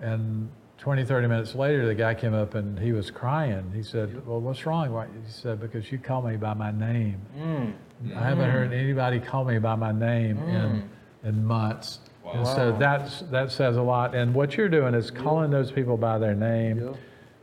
and 0.00 0.50
20, 0.78 1.04
30 1.04 1.28
minutes 1.28 1.54
later, 1.54 1.86
the 1.86 1.94
guy 1.94 2.14
came 2.14 2.32
up 2.32 2.54
and 2.54 2.78
he 2.78 2.92
was 2.92 3.10
crying. 3.10 3.70
He 3.74 3.82
said, 3.82 4.26
Well, 4.26 4.40
what's 4.40 4.64
wrong? 4.64 4.90
Why- 4.90 5.06
He 5.06 5.30
said, 5.30 5.60
Because 5.60 5.92
you 5.92 5.98
call 5.98 6.22
me 6.22 6.38
by 6.38 6.54
my 6.54 6.70
name. 6.70 7.20
Mm. 7.36 7.74
I 8.16 8.22
haven't 8.22 8.48
mm. 8.48 8.52
heard 8.52 8.72
anybody 8.72 9.20
call 9.20 9.44
me 9.44 9.58
by 9.58 9.74
my 9.74 9.92
name 9.92 10.38
mm. 10.38 10.48
in, 10.48 10.90
in 11.22 11.44
months. 11.44 11.98
And 12.32 12.46
so 12.46 12.74
that's, 12.78 13.20
that 13.30 13.52
says 13.52 13.76
a 13.76 13.82
lot. 13.82 14.14
And 14.14 14.34
what 14.34 14.56
you're 14.56 14.70
doing 14.70 14.94
is 14.94 15.10
calling 15.10 15.50
those 15.50 15.70
people 15.70 15.98
by 15.98 16.18
their 16.18 16.34
name. 16.34 16.94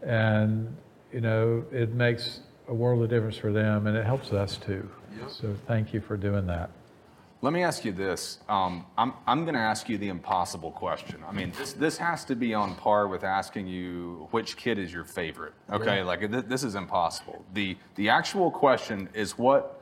And, 0.01 0.75
you 1.13 1.21
know, 1.21 1.65
it 1.71 1.93
makes 1.93 2.41
a 2.67 2.73
world 2.73 3.01
of 3.01 3.09
difference 3.09 3.37
for 3.37 3.51
them 3.51 3.87
and 3.87 3.95
it 3.95 4.05
helps 4.05 4.31
us 4.31 4.57
too. 4.57 4.89
So 5.29 5.55
thank 5.67 5.93
you 5.93 6.01
for 6.01 6.17
doing 6.17 6.45
that. 6.47 6.69
Let 7.41 7.53
me 7.53 7.61
ask 7.61 7.85
you 7.85 7.91
this. 7.91 8.39
Um, 8.49 8.85
I'm, 8.97 9.13
I'm 9.27 9.43
going 9.43 9.53
to 9.53 9.59
ask 9.59 9.87
you 9.87 9.97
the 9.99 10.09
impossible 10.09 10.71
question. 10.71 11.23
I 11.27 11.31
mean, 11.31 11.53
this, 11.57 11.73
this 11.73 11.97
has 11.97 12.25
to 12.25 12.35
be 12.35 12.53
on 12.55 12.75
par 12.75 13.07
with 13.07 13.23
asking 13.23 13.67
you 13.67 14.27
which 14.31 14.57
kid 14.57 14.79
is 14.79 14.91
your 14.91 15.03
favorite. 15.03 15.53
Okay, 15.71 16.01
like 16.01 16.19
th- 16.31 16.45
this 16.47 16.63
is 16.63 16.73
impossible. 16.73 17.45
The, 17.53 17.77
the 17.95 18.09
actual 18.09 18.49
question 18.49 19.07
is 19.13 19.37
what, 19.37 19.81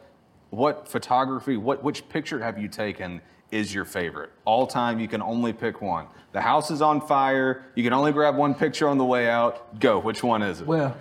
what 0.50 0.88
photography, 0.88 1.55
what, 1.55 1.82
which 1.82 2.08
picture 2.10 2.39
have 2.44 2.58
you 2.58 2.67
taken 2.67 3.22
is 3.51 3.74
your 3.74 3.86
favorite? 3.86 4.32
All 4.44 4.67
time, 4.67 5.00
you 5.00 5.08
can 5.08 5.22
only 5.22 5.53
pick 5.53 5.82
one. 5.82 6.08
The 6.34 6.41
house 6.41 6.72
is 6.72 6.82
on 6.82 7.00
fire. 7.00 7.63
You 7.75 7.84
can 7.84 7.94
only 7.94 8.12
grab 8.12 8.36
one 8.36 8.53
picture 8.53 8.89
on 8.89 8.98
the 8.98 9.05
way 9.05 9.29
out. 9.29 9.79
Go. 9.79 9.98
Which 9.98 10.24
one 10.24 10.41
is 10.41 10.60
it? 10.60 10.67
Well, 10.67 10.95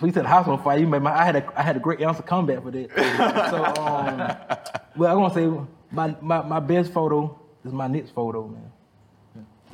we 0.00 0.12
said 0.12 0.26
house 0.26 0.46
on 0.46 0.62
fire. 0.62 0.78
You 0.78 0.86
made 0.86 1.02
my, 1.02 1.12
I 1.12 1.24
had 1.24 1.36
a 1.36 1.58
I 1.58 1.62
had 1.62 1.76
a 1.76 1.80
great 1.80 2.02
ounce 2.02 2.18
of 2.18 2.26
comeback 2.26 2.62
for 2.62 2.70
that. 2.70 2.90
so, 3.50 3.82
um, 3.82 4.78
well, 4.96 5.10
I 5.10 5.14
want 5.14 5.34
to 5.34 5.40
say 5.40 5.66
my, 5.90 6.14
my 6.20 6.42
my 6.42 6.60
best 6.60 6.92
photo 6.92 7.38
is 7.64 7.72
my 7.72 7.86
next 7.86 8.10
photo, 8.10 8.48
man. 8.48 8.70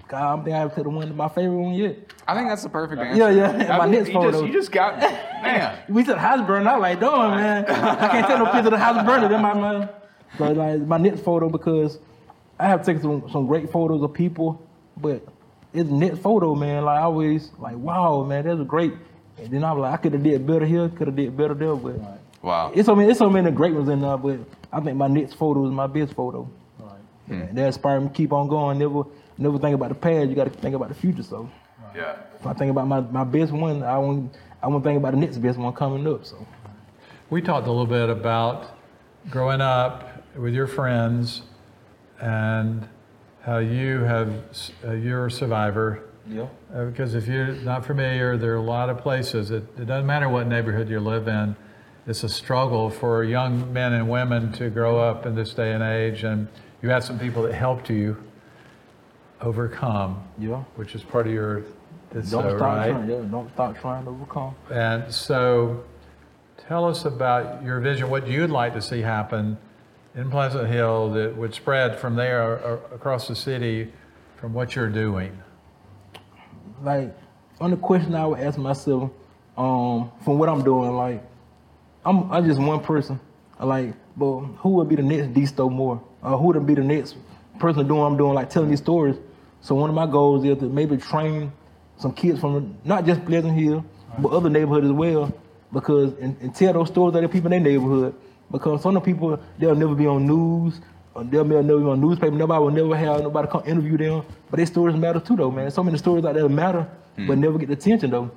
God, 0.08 0.22
I 0.22 0.36
don't 0.36 0.44
think 0.44 0.54
I 0.54 0.58
have 0.60 0.74
to 0.76 0.82
the 0.84 0.88
one 0.88 1.16
my 1.16 1.28
favorite 1.28 1.56
one 1.56 1.74
yet. 1.74 2.12
I 2.28 2.34
think 2.34 2.48
that's 2.48 2.62
the 2.62 2.68
perfect 2.68 3.00
answer. 3.00 3.18
Yeah, 3.18 3.30
yeah, 3.30 3.74
I 3.74 3.78
my 3.78 3.86
mean, 3.86 3.94
next 3.96 4.08
you 4.08 4.14
photo. 4.14 4.30
Just, 4.30 4.44
you 4.44 4.52
just 4.52 4.72
got, 4.72 4.98
man. 4.98 5.78
We 5.88 6.04
said 6.04 6.18
house 6.18 6.46
burn. 6.46 6.66
I 6.66 6.76
was 6.76 6.82
like, 6.82 7.00
darn, 7.00 7.36
man. 7.36 7.64
I 7.66 8.08
can't 8.08 8.26
take 8.26 8.38
no 8.38 8.44
picture 8.46 8.66
of 8.66 8.70
the 8.70 8.78
house 8.78 9.04
burning 9.04 9.32
in 9.32 9.42
my 9.42 9.54
man. 9.54 9.88
So 10.38 10.52
like 10.52 10.80
my 10.82 10.98
next 10.98 11.22
photo 11.22 11.48
because 11.48 11.98
I 12.58 12.68
have 12.68 12.84
taken 12.84 13.02
some, 13.02 13.30
some 13.30 13.46
great 13.46 13.70
photos 13.70 14.02
of 14.02 14.12
people, 14.12 14.64
but 14.96 15.26
it's 15.72 15.90
next 15.90 16.20
photo, 16.20 16.54
man. 16.54 16.84
Like 16.84 17.00
I 17.00 17.02
always 17.02 17.50
like, 17.58 17.76
wow, 17.76 18.22
man, 18.24 18.44
that's 18.44 18.60
a 18.60 18.64
great. 18.64 18.92
And 19.38 19.50
then 19.50 19.64
I 19.64 19.72
was 19.72 19.82
like, 19.82 19.94
I 19.94 19.96
could 19.98 20.12
have 20.14 20.22
did 20.22 20.46
better 20.46 20.64
here, 20.64 20.88
could 20.88 21.08
have 21.08 21.16
did 21.16 21.36
better 21.36 21.54
there, 21.54 21.74
but 21.76 21.96
Wow. 22.42 22.72
it's 22.74 22.86
so 22.86 22.94
many, 22.94 23.10
it's 23.10 23.18
so 23.18 23.28
many 23.28 23.50
great 23.50 23.74
ones 23.74 23.88
in 23.88 24.00
there. 24.00 24.16
But 24.16 24.38
I 24.72 24.80
think 24.80 24.96
my 24.96 25.08
next 25.08 25.34
photo 25.34 25.64
is 25.66 25.72
my 25.72 25.86
best 25.86 26.14
photo. 26.14 26.48
Yeah, 27.28 27.46
that 27.52 27.66
inspired 27.66 28.00
me 28.02 28.08
to 28.08 28.14
keep 28.14 28.32
on 28.32 28.46
going. 28.48 28.78
Never, 28.78 29.02
never 29.36 29.58
think 29.58 29.74
about 29.74 29.88
the 29.88 29.96
past. 29.96 30.28
You 30.28 30.36
got 30.36 30.44
to 30.44 30.50
think 30.50 30.76
about 30.76 30.88
the 30.90 30.94
future. 30.94 31.24
So 31.24 31.48
Yeah. 31.94 32.14
if 32.38 32.46
I 32.46 32.52
think 32.52 32.70
about 32.70 32.86
my, 32.86 33.00
my 33.00 33.24
best 33.24 33.50
one, 33.52 33.82
I 33.82 33.98
want 33.98 34.36
I 34.62 34.68
want 34.68 34.84
to 34.84 34.88
think 34.88 34.98
about 34.98 35.12
the 35.12 35.18
next 35.18 35.38
best 35.38 35.58
one 35.58 35.72
coming 35.74 36.06
up. 36.06 36.24
So. 36.24 36.36
We 37.28 37.42
talked 37.42 37.66
a 37.66 37.70
little 37.70 37.86
bit 37.86 38.08
about 38.08 38.66
growing 39.28 39.60
up 39.60 40.22
with 40.36 40.54
your 40.54 40.66
friends 40.68 41.42
and 42.20 42.86
how 43.42 43.58
you 43.58 44.00
have, 44.00 44.32
uh, 44.86 44.92
you're 44.92 45.26
a 45.26 45.30
survivor. 45.30 46.04
Yeah. 46.28 46.46
Uh, 46.74 46.86
because 46.86 47.14
if 47.14 47.26
you're 47.26 47.52
not 47.52 47.84
familiar, 47.86 48.36
there 48.36 48.52
are 48.52 48.56
a 48.56 48.62
lot 48.62 48.90
of 48.90 48.98
places. 48.98 49.50
It, 49.50 49.64
it 49.78 49.86
doesn't 49.86 50.06
matter 50.06 50.28
what 50.28 50.46
neighborhood 50.46 50.88
you 50.88 51.00
live 51.00 51.28
in. 51.28 51.56
It's 52.06 52.24
a 52.24 52.28
struggle 52.28 52.90
for 52.90 53.24
young 53.24 53.72
men 53.72 53.92
and 53.92 54.08
women 54.08 54.52
to 54.52 54.70
grow 54.70 54.98
up 54.98 55.26
in 55.26 55.34
this 55.34 55.54
day 55.54 55.72
and 55.72 55.82
age. 55.82 56.24
And 56.24 56.48
you 56.82 56.88
had 56.88 57.02
some 57.02 57.18
people 57.18 57.42
that 57.42 57.54
helped 57.54 57.90
you 57.90 58.16
overcome, 59.40 60.22
Yeah. 60.38 60.62
which 60.76 60.94
is 60.94 61.02
part 61.02 61.26
of 61.26 61.32
your. 61.32 61.62
Don't 62.12 62.24
so, 62.24 62.40
stop 62.40 62.60
right? 62.60 62.90
trying. 62.90 63.10
Yeah, 63.10 63.20
don't 63.30 63.50
stop 63.52 63.78
trying 63.78 64.04
to 64.04 64.10
overcome. 64.10 64.54
And 64.70 65.12
so, 65.12 65.84
tell 66.68 66.84
us 66.86 67.04
about 67.04 67.62
your 67.62 67.80
vision, 67.80 68.08
what 68.08 68.26
you'd 68.26 68.50
like 68.50 68.72
to 68.74 68.80
see 68.80 69.00
happen 69.02 69.58
in 70.14 70.30
Pleasant 70.30 70.68
Hill 70.68 71.10
that 71.10 71.36
would 71.36 71.54
spread 71.54 71.98
from 71.98 72.14
there 72.16 72.54
across 72.94 73.28
the 73.28 73.36
city 73.36 73.92
from 74.36 74.54
what 74.54 74.74
you're 74.76 74.88
doing. 74.88 75.36
Like 76.86 77.16
on 77.60 77.72
the 77.72 77.76
question 77.76 78.14
I 78.14 78.24
would 78.26 78.38
ask 78.38 78.56
myself, 78.56 79.10
um, 79.58 80.12
from 80.24 80.38
what 80.38 80.48
I'm 80.48 80.62
doing, 80.62 80.94
like 80.94 81.20
I'm 82.04 82.30
I'm 82.32 82.46
just 82.46 82.60
one 82.60 82.78
person. 82.78 83.18
Like, 83.58 83.94
but 84.16 84.38
who 84.58 84.68
would 84.76 84.88
be 84.88 84.94
the 84.94 85.02
next 85.02 85.34
Disto 85.34 85.68
Moore? 85.68 86.00
Uh, 86.22 86.36
who 86.36 86.46
would 86.46 86.64
be 86.64 86.74
the 86.74 86.84
next 86.84 87.16
person 87.58 87.88
doing 87.88 87.98
what 88.00 88.06
I'm 88.06 88.16
doing, 88.16 88.34
like 88.34 88.50
telling 88.50 88.70
these 88.70 88.78
stories? 88.78 89.16
So 89.62 89.74
one 89.74 89.90
of 89.90 89.96
my 89.96 90.06
goals 90.06 90.44
is 90.44 90.58
to 90.58 90.66
maybe 90.66 90.96
train 90.96 91.50
some 91.96 92.12
kids 92.12 92.38
from 92.38 92.78
not 92.84 93.04
just 93.04 93.24
Pleasant 93.24 93.58
Hill, 93.58 93.84
but 94.20 94.30
other 94.30 94.48
neighborhoods 94.48 94.86
as 94.86 94.92
well, 94.92 95.32
because 95.72 96.12
and, 96.20 96.36
and 96.40 96.54
tell 96.54 96.72
those 96.72 96.88
stories 96.88 97.14
to 97.14 97.20
the 97.20 97.28
people 97.28 97.52
in 97.52 97.64
their 97.64 97.72
neighborhood. 97.72 98.14
Because 98.48 98.82
some 98.82 98.96
of 98.96 99.02
the 99.02 99.12
people 99.12 99.40
they'll 99.58 99.74
never 99.74 99.96
be 99.96 100.06
on 100.06 100.24
news, 100.24 100.80
they'll 101.24 101.44
never 101.44 101.62
be 101.62 101.84
on 101.84 102.00
newspaper. 102.00 102.34
Nobody 102.34 102.60
will 102.60 102.70
never 102.70 102.96
have 102.96 103.22
nobody 103.22 103.48
come 103.48 103.62
interview 103.66 103.96
them. 103.96 104.24
But 104.50 104.58
their 104.58 104.66
stories 104.66 104.96
matter 104.96 105.20
too, 105.20 105.36
though, 105.36 105.50
man. 105.50 105.70
So 105.70 105.82
many 105.82 105.98
stories 105.98 106.24
out 106.24 106.34
there 106.34 106.48
matter, 106.48 106.86
but 107.16 107.38
never 107.38 107.58
get 107.58 107.68
the 107.68 107.74
attention 107.74 108.10
though. 108.10 108.30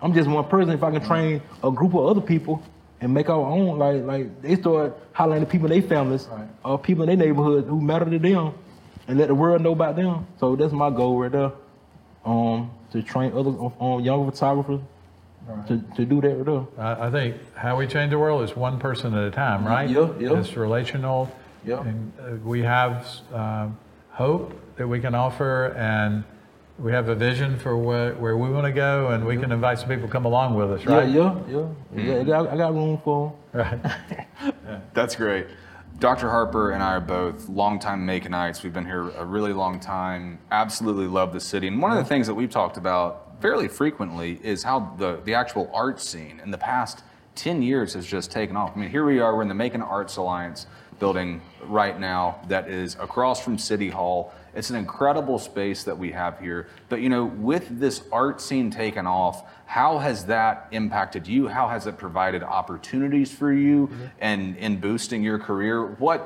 I'm 0.00 0.12
just 0.12 0.28
one 0.28 0.44
person. 0.46 0.70
If 0.74 0.82
I 0.82 0.90
can 0.90 1.04
train 1.04 1.40
a 1.62 1.70
group 1.70 1.94
of 1.94 2.06
other 2.06 2.20
people 2.20 2.62
and 3.00 3.12
make 3.14 3.28
our 3.28 3.40
own, 3.44 3.78
like 3.78 4.02
like 4.02 4.42
they 4.42 4.56
start 4.56 5.12
highlighting 5.14 5.40
the 5.40 5.46
people 5.46 5.70
in 5.72 5.80
their 5.80 5.88
families 5.88 6.28
or 6.64 6.78
people 6.78 7.08
in 7.08 7.18
their 7.18 7.26
neighborhood 7.28 7.66
who 7.66 7.80
matter 7.80 8.04
to 8.04 8.18
them, 8.18 8.52
and 9.08 9.18
let 9.18 9.28
the 9.28 9.34
world 9.34 9.62
know 9.62 9.72
about 9.72 9.96
them. 9.96 10.26
So 10.38 10.56
that's 10.56 10.72
my 10.72 10.90
goal 10.90 11.18
right 11.20 11.32
there. 11.32 11.52
Um, 12.24 12.70
to 12.92 13.02
train 13.02 13.32
other 13.32 13.50
um, 13.80 14.00
young 14.00 14.30
photographers 14.30 14.80
to, 15.68 15.78
to 15.96 16.04
do 16.06 16.20
that 16.22 16.36
right 16.36 16.46
there. 16.46 16.64
I, 16.78 17.06
I 17.08 17.10
think 17.10 17.36
how 17.54 17.76
we 17.76 17.86
change 17.86 18.10
the 18.10 18.18
world 18.18 18.42
is 18.44 18.56
one 18.56 18.78
person 18.78 19.12
at 19.14 19.24
a 19.24 19.30
time, 19.30 19.66
right? 19.66 19.88
Yeah, 19.90 20.10
yeah. 20.18 20.38
It's 20.38 20.56
relational. 20.56 21.30
Yeah. 21.64 21.80
And 21.82 22.12
uh, 22.20 22.36
we 22.44 22.62
have 22.62 23.06
um, 23.32 23.78
hope 24.10 24.52
that 24.76 24.86
we 24.86 25.00
can 25.00 25.14
offer, 25.14 25.74
and 25.76 26.24
we 26.78 26.92
have 26.92 27.08
a 27.08 27.14
vision 27.14 27.58
for 27.58 27.76
where, 27.76 28.14
where 28.14 28.36
we 28.36 28.50
want 28.50 28.66
to 28.66 28.72
go, 28.72 29.08
and 29.08 29.24
we 29.24 29.36
can 29.36 29.52
invite 29.52 29.78
some 29.78 29.88
people 29.88 30.06
to 30.06 30.12
come 30.12 30.24
along 30.24 30.54
with 30.54 30.70
us, 30.72 30.84
right? 30.86 31.08
Yeah, 31.08 31.38
yeah, 31.48 31.66
yeah. 31.94 32.02
yeah 32.04 32.20
I, 32.20 32.24
got, 32.24 32.48
I 32.48 32.56
got 32.56 32.74
room 32.74 33.00
for 33.04 33.34
'em. 33.54 33.60
Right. 33.60 34.54
That's 34.94 35.14
great. 35.16 35.46
Dr. 36.00 36.28
Harper 36.28 36.72
and 36.72 36.82
I 36.82 36.94
are 36.94 37.00
both 37.00 37.48
longtime 37.48 38.04
Maconites. 38.04 38.64
We've 38.64 38.72
been 38.72 38.84
here 38.84 39.10
a 39.10 39.24
really 39.24 39.52
long 39.52 39.78
time. 39.78 40.40
Absolutely 40.50 41.06
love 41.06 41.32
the 41.32 41.40
city. 41.40 41.68
And 41.68 41.80
one 41.80 41.92
of 41.92 41.98
the 41.98 42.04
things 42.04 42.26
that 42.26 42.34
we've 42.34 42.50
talked 42.50 42.76
about 42.76 43.40
fairly 43.40 43.68
frequently 43.68 44.40
is 44.42 44.64
how 44.64 44.94
the, 44.98 45.20
the 45.24 45.34
actual 45.34 45.70
art 45.72 46.00
scene 46.00 46.40
in 46.42 46.50
the 46.50 46.58
past 46.58 47.04
10 47.36 47.62
years 47.62 47.94
has 47.94 48.06
just 48.06 48.32
taken 48.32 48.56
off. 48.56 48.72
I 48.74 48.80
mean, 48.80 48.90
here 48.90 49.04
we 49.04 49.20
are, 49.20 49.36
we're 49.36 49.42
in 49.42 49.48
the 49.48 49.54
Macon 49.54 49.82
Arts 49.82 50.16
Alliance 50.16 50.66
building 51.04 51.38
right 51.66 52.00
now 52.00 52.40
that 52.48 52.66
is 52.66 52.94
across 52.94 53.38
from 53.38 53.58
City 53.58 53.90
Hall. 53.90 54.32
It's 54.54 54.70
an 54.70 54.76
incredible 54.76 55.38
space 55.38 55.84
that 55.84 55.98
we 55.98 56.10
have 56.12 56.40
here. 56.40 56.68
But, 56.88 57.02
you 57.02 57.10
know, 57.10 57.26
with 57.26 57.78
this 57.78 58.04
art 58.10 58.40
scene 58.40 58.70
taken 58.70 59.06
off, 59.06 59.44
how 59.66 59.98
has 59.98 60.24
that 60.24 60.66
impacted 60.70 61.26
you? 61.28 61.46
How 61.46 61.68
has 61.68 61.86
it 61.86 61.98
provided 61.98 62.42
opportunities 62.42 63.30
for 63.30 63.52
you 63.52 63.90
and 64.18 64.56
in 64.56 64.80
boosting 64.80 65.22
your 65.22 65.38
career? 65.38 65.84
What 66.06 66.20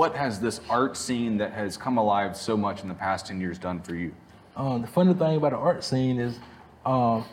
what 0.00 0.14
has 0.14 0.38
this 0.38 0.60
art 0.70 0.96
scene 0.96 1.38
that 1.38 1.52
has 1.52 1.76
come 1.76 1.98
alive 1.98 2.36
so 2.36 2.56
much 2.56 2.82
in 2.82 2.88
the 2.88 2.94
past 2.94 3.26
10 3.26 3.40
years 3.40 3.58
done 3.58 3.80
for 3.82 3.96
you? 3.96 4.14
Um, 4.54 4.82
the 4.82 4.86
funny 4.86 5.12
thing 5.12 5.38
about 5.38 5.50
the 5.50 5.58
art 5.58 5.82
scene 5.82 6.20
is, 6.20 6.38
um, 6.86 7.24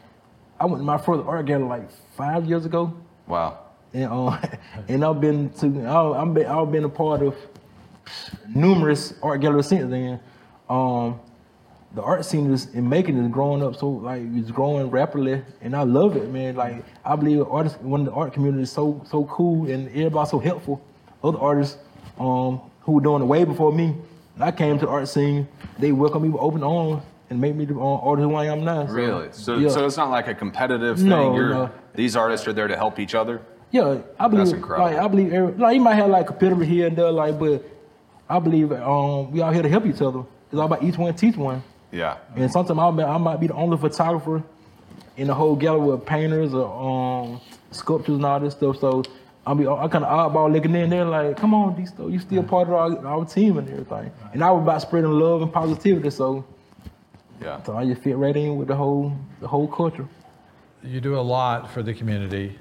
I 0.60 0.66
went 0.66 0.80
to 0.80 0.84
my 0.84 0.98
first 0.98 1.28
art 1.28 1.46
gallery 1.46 1.70
like 1.70 1.92
five 2.16 2.48
years 2.48 2.66
ago, 2.66 2.92
Wow. 3.28 3.67
And 3.93 4.06
uh, 4.12 4.38
and 4.88 5.04
I've 5.06 5.21
been 5.21 5.50
to 5.60 5.86
I- 5.86 6.21
I've 6.21 6.34
been 6.34 6.45
I've 6.45 6.71
been 6.71 6.84
a 6.84 6.89
part 6.89 7.21
of 7.21 7.36
numerous 8.54 9.13
art 9.21 9.41
galleries 9.41 9.67
since 9.67 9.89
then. 9.89 10.19
Um, 10.69 11.19
the 11.95 12.02
art 12.04 12.26
scene 12.26 12.52
is 12.54 12.67
in 12.73 12.88
Macon 12.88 13.17
is 13.23 13.32
growing 13.32 13.63
up 13.63 13.76
so 13.76 13.89
like 13.89 14.21
it's 14.36 14.52
growing 14.52 14.89
rapidly, 14.89 15.41
and 15.62 15.76
I 15.76 15.84
love 15.84 16.15
it, 16.17 16.30
man. 16.32 16.56
Like 16.56 16.84
I 17.06 17.15
believe 17.15 17.41
artists, 17.47 17.80
when 17.82 18.04
the 18.04 18.12
art 18.12 18.34
community 18.34 18.63
is 18.63 18.71
so 18.71 19.02
so 19.10 19.26
cool 19.26 19.69
and 19.69 19.88
everybody's 19.89 20.30
so 20.32 20.39
helpful. 20.39 20.82
Other 21.23 21.39
artists 21.39 21.78
um, 22.19 22.62
who 22.82 22.93
were 22.93 23.02
doing 23.02 23.21
it 23.23 23.26
way 23.26 23.43
before 23.45 23.71
me, 23.71 23.95
and 24.36 24.43
I 24.43 24.52
came 24.52 24.78
to 24.80 24.86
the 24.86 24.91
art 24.91 25.08
scene, 25.08 25.47
they 25.80 25.91
welcomed 25.91 26.23
me 26.23 26.30
with 26.30 26.41
open 26.41 26.62
arms 26.63 27.02
and 27.30 27.41
made 27.41 27.56
me 27.56 27.65
the 27.65 27.76
uh, 27.76 27.97
artist 27.97 28.28
who 28.30 28.36
I 28.36 28.45
am 28.45 28.63
now. 28.63 28.86
So, 28.86 28.93
Really? 28.93 29.28
So, 29.32 29.58
yeah. 29.58 29.69
so 29.69 29.86
it's 29.86 29.97
not 29.97 30.10
like 30.10 30.28
a 30.28 30.34
competitive 30.36 30.97
thing. 30.97 31.10
No, 31.10 31.36
You're, 31.36 31.50
no. 31.50 31.69
These 31.93 32.15
artists 32.15 32.47
are 32.47 32.54
there 32.54 32.67
to 32.67 32.78
help 32.78 33.00
each 33.00 33.15
other. 33.15 33.41
Yeah, 33.72 34.00
I 34.20 34.28
believe. 34.28 34.46
That's 34.46 34.58
incredible. 34.58 34.90
Like 34.90 34.98
I 34.98 35.08
believe, 35.08 35.34
every, 35.34 35.54
like 35.54 35.76
you 35.76 35.82
might 35.82 35.96
have 35.96 36.10
like 36.10 36.28
competitive 36.28 36.68
here 36.68 36.88
and 36.88 36.98
there, 36.98 37.12
like, 37.12 37.38
but 37.38 37.64
I 38.30 38.40
believe 38.40 38.72
um, 38.72 39.32
we 39.32 39.42
all 39.42 39.52
here 39.52 39.62
to 39.62 39.70
help 39.70 39.86
each 39.86 40.02
other. 40.02 40.24
It's 40.52 40.60
all 40.60 40.66
about 40.66 40.84
each 40.84 40.98
one 40.98 41.14
teach 41.16 41.36
one. 41.36 41.62
Yeah. 41.92 42.18
And 42.36 42.52
sometimes 42.52 42.80
I, 42.80 43.04
I 43.04 43.18
might 43.18 43.40
be 43.40 43.48
the 43.48 43.54
only 43.54 43.78
photographer 43.78 44.44
in 45.18 45.28
the 45.28 45.34
whole 45.34 45.56
gallery 45.56 45.88
with 45.92 46.06
painters 46.06 46.54
or 46.54 47.24
um, 47.24 47.42
sculptures 47.72 48.16
and 48.16 48.26
all 48.26 48.40
this 48.40 48.54
stuff. 48.54 48.78
So 48.80 49.04
I'll 49.46 49.56
be 49.56 49.68
I 49.68 49.88
kind 49.88 50.04
of 50.04 50.32
oddball 50.34 50.52
looking 50.52 50.76
in 50.76 50.90
there, 50.90 51.06
like, 51.06 51.38
come 51.38 51.54
on, 51.54 51.76
these 51.76 51.92
you 51.98 52.20
still 52.20 52.44
part 52.44 52.68
of 52.68 52.74
our, 52.74 53.06
our 53.06 53.26
team 53.26 53.58
and 53.58 53.70
everything. 53.70 54.12
And 54.34 54.44
I 54.44 54.52
was 54.52 54.62
about 54.62 54.82
spreading 54.82 55.12
love 55.12 55.42
and 55.42 55.52
positivity, 55.52 56.10
so 56.10 56.46
Yeah. 57.42 57.64
so 57.64 57.76
I 57.78 57.86
just 57.86 58.02
fit 58.02 58.18
right 58.18 58.36
in 58.36 58.58
with 58.58 58.68
the 58.68 58.76
whole 58.76 59.14
the 59.40 59.48
whole 59.48 59.68
culture. 59.68 60.08
You 60.84 61.02
do 61.02 61.18
a 61.18 61.22
lot 61.22 61.72
for 61.72 61.82
the 61.82 61.94
community, 61.94 62.58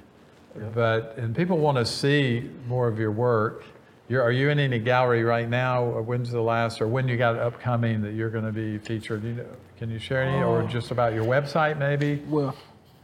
but 0.74 1.14
and 1.16 1.34
people 1.34 1.58
want 1.58 1.78
to 1.78 1.86
see 1.86 2.50
more 2.66 2.88
of 2.88 2.98
your 2.98 3.12
work. 3.12 3.64
You're, 4.08 4.22
are 4.22 4.30
you 4.30 4.50
in 4.50 4.60
any 4.60 4.78
gallery 4.78 5.24
right 5.24 5.48
now? 5.48 6.00
When's 6.00 6.30
the 6.30 6.40
last, 6.40 6.80
or 6.80 6.86
when 6.86 7.08
you 7.08 7.16
got 7.16 7.36
upcoming 7.36 8.02
that 8.02 8.14
you're 8.14 8.30
going 8.30 8.44
to 8.44 8.52
be 8.52 8.78
featured? 8.78 9.24
You 9.24 9.34
know, 9.34 9.46
can 9.78 9.90
you 9.90 9.98
share 9.98 10.22
any, 10.22 10.42
or 10.42 10.62
just 10.62 10.92
about 10.92 11.12
your 11.12 11.24
website 11.24 11.76
maybe? 11.76 12.22
Well, 12.28 12.56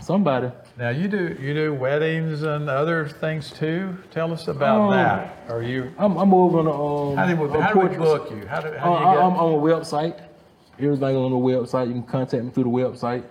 somebody. 0.00 0.50
Now 0.78 0.88
you 0.88 1.06
do 1.06 1.36
you 1.40 1.52
do 1.52 1.74
weddings 1.74 2.42
and 2.42 2.68
other 2.68 3.06
things 3.08 3.50
too. 3.50 3.96
Tell 4.10 4.32
us 4.32 4.48
about 4.48 4.80
Um, 4.80 4.90
that. 4.92 5.36
Are 5.48 5.62
you? 5.62 5.92
I'm, 5.98 6.16
I'm 6.16 6.32
over 6.32 6.60
on 6.60 6.66
um. 7.12 7.16
How 7.16 7.26
do, 7.26 7.36
we- 7.36 7.60
how 7.60 7.72
do 7.72 7.80
we 7.80 7.96
book 7.96 8.30
you? 8.30 8.46
How 8.46 8.60
do, 8.60 8.68
Uh, 8.68 8.78
how 8.78 8.88
do 8.98 9.04
I- 9.04 9.12
you 9.14 9.20
I'm 9.20 9.34
on 9.36 9.52
a 9.52 9.56
website. 9.58 10.14
Everything 10.80 11.16
on 11.16 11.30
the 11.30 11.36
website. 11.36 11.88
You 11.88 11.92
can 11.94 12.02
contact 12.04 12.42
me 12.42 12.50
through 12.50 12.64
the 12.64 12.70
website. 12.70 13.22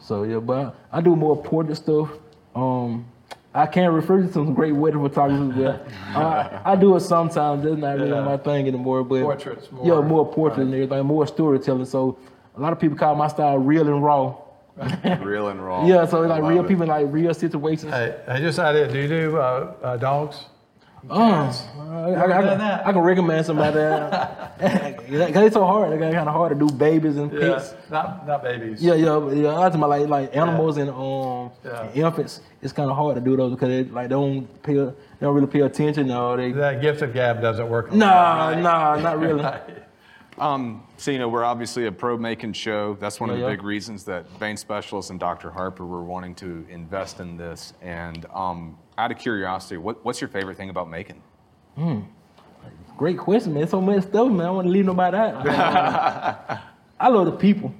So 0.00 0.22
yeah, 0.22 0.38
but 0.38 0.74
I, 0.92 0.98
I 0.98 1.00
do 1.00 1.16
more 1.16 1.36
portrait 1.36 1.76
stuff. 1.76 2.08
Um, 2.54 3.06
I 3.54 3.66
can 3.66 3.92
refer 3.92 4.22
to 4.22 4.32
some 4.32 4.54
great 4.54 4.72
wedding 4.72 5.02
photographers, 5.02 5.54
but 5.56 5.86
uh, 6.16 6.60
I 6.64 6.76
do 6.76 6.94
it 6.96 7.00
sometimes. 7.00 7.64
That's 7.64 7.76
not 7.76 7.96
really 7.96 8.10
Yeah. 8.10 8.20
my 8.24 8.36
thing 8.36 8.68
anymore. 8.68 9.02
But 9.04 9.22
Portraits 9.22 9.70
more, 9.72 9.84
yeah, 9.86 10.00
more 10.00 10.24
portraits 10.30 10.62
and 10.62 10.72
everything, 10.72 11.04
more 11.06 11.26
storytelling. 11.26 11.84
So 11.86 12.16
a 12.56 12.60
lot 12.60 12.72
of 12.72 12.78
people 12.78 12.96
call 12.96 13.16
my 13.16 13.26
style 13.28 13.58
real 13.58 13.88
and 13.88 14.02
raw. 14.02 14.36
Real 15.22 15.48
and 15.48 15.64
raw. 15.64 15.86
Yeah, 15.86 16.06
so 16.06 16.20
like 16.22 16.42
real 16.42 16.64
it. 16.64 16.68
people, 16.68 16.86
like 16.86 17.06
real 17.10 17.34
situations. 17.34 17.92
Hey, 17.92 18.18
I 18.26 18.40
just 18.40 18.58
idea. 18.58 18.88
Do 18.88 18.98
you 18.98 19.08
do 19.08 19.36
uh, 19.36 19.74
uh, 19.82 19.96
dogs? 19.98 20.46
Uh, 21.10 21.14
I, 21.14 21.18
I, 21.18 22.24
I, 22.24 22.26
done 22.26 22.30
can- 22.48 22.58
that? 22.58 22.86
I 22.86 22.92
can 22.92 23.02
recommend 23.02 23.44
somebody. 23.46 23.78
Because 24.62 25.46
it's 25.46 25.54
so 25.54 25.64
hard. 25.66 25.92
It's 25.92 26.00
kind 26.00 26.28
of 26.28 26.32
hard 26.34 26.56
to 26.58 26.66
do 26.66 26.72
babies 26.72 27.16
and 27.16 27.28
pets. 27.30 27.74
Not 27.90 28.24
not 28.26 28.42
babies. 28.44 28.80
Yeah, 28.80 28.94
yeah, 28.94 29.18
yeah. 29.32 29.50
I 29.58 29.62
talking 29.64 29.80
about 29.82 29.90
like 29.90 30.08
like 30.08 30.36
animals 30.36 30.76
and 30.76 30.88
um 30.90 31.50
Yeah. 31.64 31.82
and 31.82 31.96
infants. 31.96 32.40
It's 32.62 32.72
kind 32.72 32.88
of 32.88 32.96
hard 32.96 33.16
to 33.16 33.20
do 33.20 33.36
those 33.36 33.50
because 33.50 33.68
they 33.68 33.84
like 33.90 34.04
they 34.08 34.14
don't 34.14 34.46
pay 34.62 34.74
they 34.74 34.92
don't 35.20 35.34
really 35.34 35.48
pay 35.48 35.60
attention. 35.62 36.06
No, 36.06 36.36
they 36.36 36.52
That 36.52 36.80
gift 36.80 37.02
of 37.02 37.12
gab 37.12 37.40
doesn't 37.42 37.68
work. 37.68 37.90
on 37.90 37.98
nah 37.98 38.48
right? 38.50 38.58
nah 38.62 38.96
not 39.00 39.18
really. 39.18 39.42
Um, 40.38 40.82
so, 40.96 41.10
you 41.10 41.18
know, 41.18 41.28
we're 41.28 41.44
obviously 41.44 41.86
a 41.86 41.92
pro 41.92 42.16
Macon 42.16 42.52
show. 42.52 42.94
That's 43.00 43.20
one 43.20 43.30
of 43.30 43.36
Yeah, 43.36 43.44
the 43.44 43.50
yeah. 43.50 43.56
big 43.56 43.64
reasons 43.64 44.04
that 44.04 44.28
Vein 44.38 44.56
Specialists 44.56 45.10
and 45.10 45.20
Dr. 45.20 45.50
Harper 45.50 45.84
were 45.84 46.02
wanting 46.02 46.34
to 46.36 46.64
invest 46.70 47.20
in 47.20 47.36
this. 47.36 47.74
And 47.82 48.24
um, 48.32 48.78
out 48.98 49.10
of 49.12 49.18
curiosity, 49.18 49.76
what, 49.76 50.04
what's 50.04 50.20
your 50.20 50.28
favorite 50.28 50.56
thing 50.56 50.70
about 50.70 50.88
Macon? 50.88 51.20
Great 52.96 53.18
question, 53.18 53.54
man. 53.54 53.68
So 53.68 53.80
much 53.80 54.04
stuff, 54.04 54.30
man. 54.30 54.46
I 54.46 54.50
want 54.50 54.66
to 54.66 54.72
leave 54.72 54.84
nobody 54.86 55.16
out. 55.16 55.46
I 57.00 57.08
love 57.08 57.26
the 57.26 57.32
people. 57.32 57.74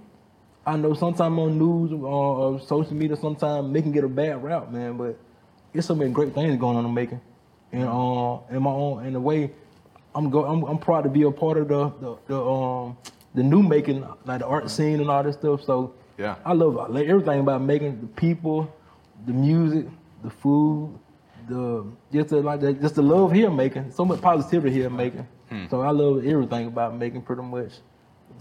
I 0.66 0.76
know 0.76 0.94
sometimes 0.94 1.38
on 1.38 1.58
news 1.58 1.92
or, 1.92 2.06
or 2.06 2.60
social 2.60 2.94
media, 2.94 3.16
sometimes 3.16 3.72
they 3.72 3.82
can 3.82 3.92
get 3.92 4.04
a 4.04 4.08
bad 4.08 4.42
rap, 4.42 4.70
man. 4.70 4.96
But 4.96 5.18
there's 5.72 5.86
so 5.86 5.94
many 5.94 6.12
great 6.12 6.34
things 6.34 6.58
going 6.58 6.76
on 6.76 6.84
in 6.84 6.94
Macon, 6.94 7.20
and 7.72 7.88
uh, 7.88 8.38
in 8.50 8.62
my 8.62 8.70
own 8.70 9.04
in 9.06 9.12
the 9.14 9.20
way, 9.20 9.50
I'm 10.14 10.30
go 10.30 10.44
I'm, 10.44 10.62
I'm 10.64 10.78
proud 10.78 11.02
to 11.02 11.10
be 11.10 11.22
a 11.22 11.30
part 11.30 11.56
of 11.58 11.68
the 11.68 11.88
the, 12.00 12.16
the 12.26 12.44
um 12.44 12.96
the 13.34 13.42
new 13.42 13.62
Macon, 13.62 14.06
like 14.26 14.40
the 14.40 14.46
art 14.46 14.70
scene 14.70 15.00
and 15.00 15.10
all 15.10 15.22
this 15.22 15.36
stuff. 15.36 15.62
So 15.64 15.94
Yeah. 16.18 16.36
I 16.44 16.52
love 16.52 16.74
like, 16.90 17.06
everything 17.06 17.40
about 17.40 17.62
Macon 17.62 17.98
the 18.00 18.06
people, 18.08 18.72
the 19.26 19.32
music, 19.32 19.86
the 20.22 20.30
food, 20.30 20.98
the 21.48 21.84
just 22.12 22.28
the, 22.28 22.42
like 22.42 22.60
the, 22.60 22.74
just 22.74 22.94
the 22.94 23.02
love 23.02 23.32
here 23.32 23.50
Macon. 23.50 23.90
So 23.90 24.04
much 24.04 24.20
positivity 24.20 24.72
here 24.74 24.90
Macon. 24.90 25.26
So 25.68 25.82
I 25.82 25.90
love 25.90 26.24
everything 26.26 26.66
about 26.68 26.96
Macon 26.96 27.20
pretty 27.22 27.42
much. 27.42 27.72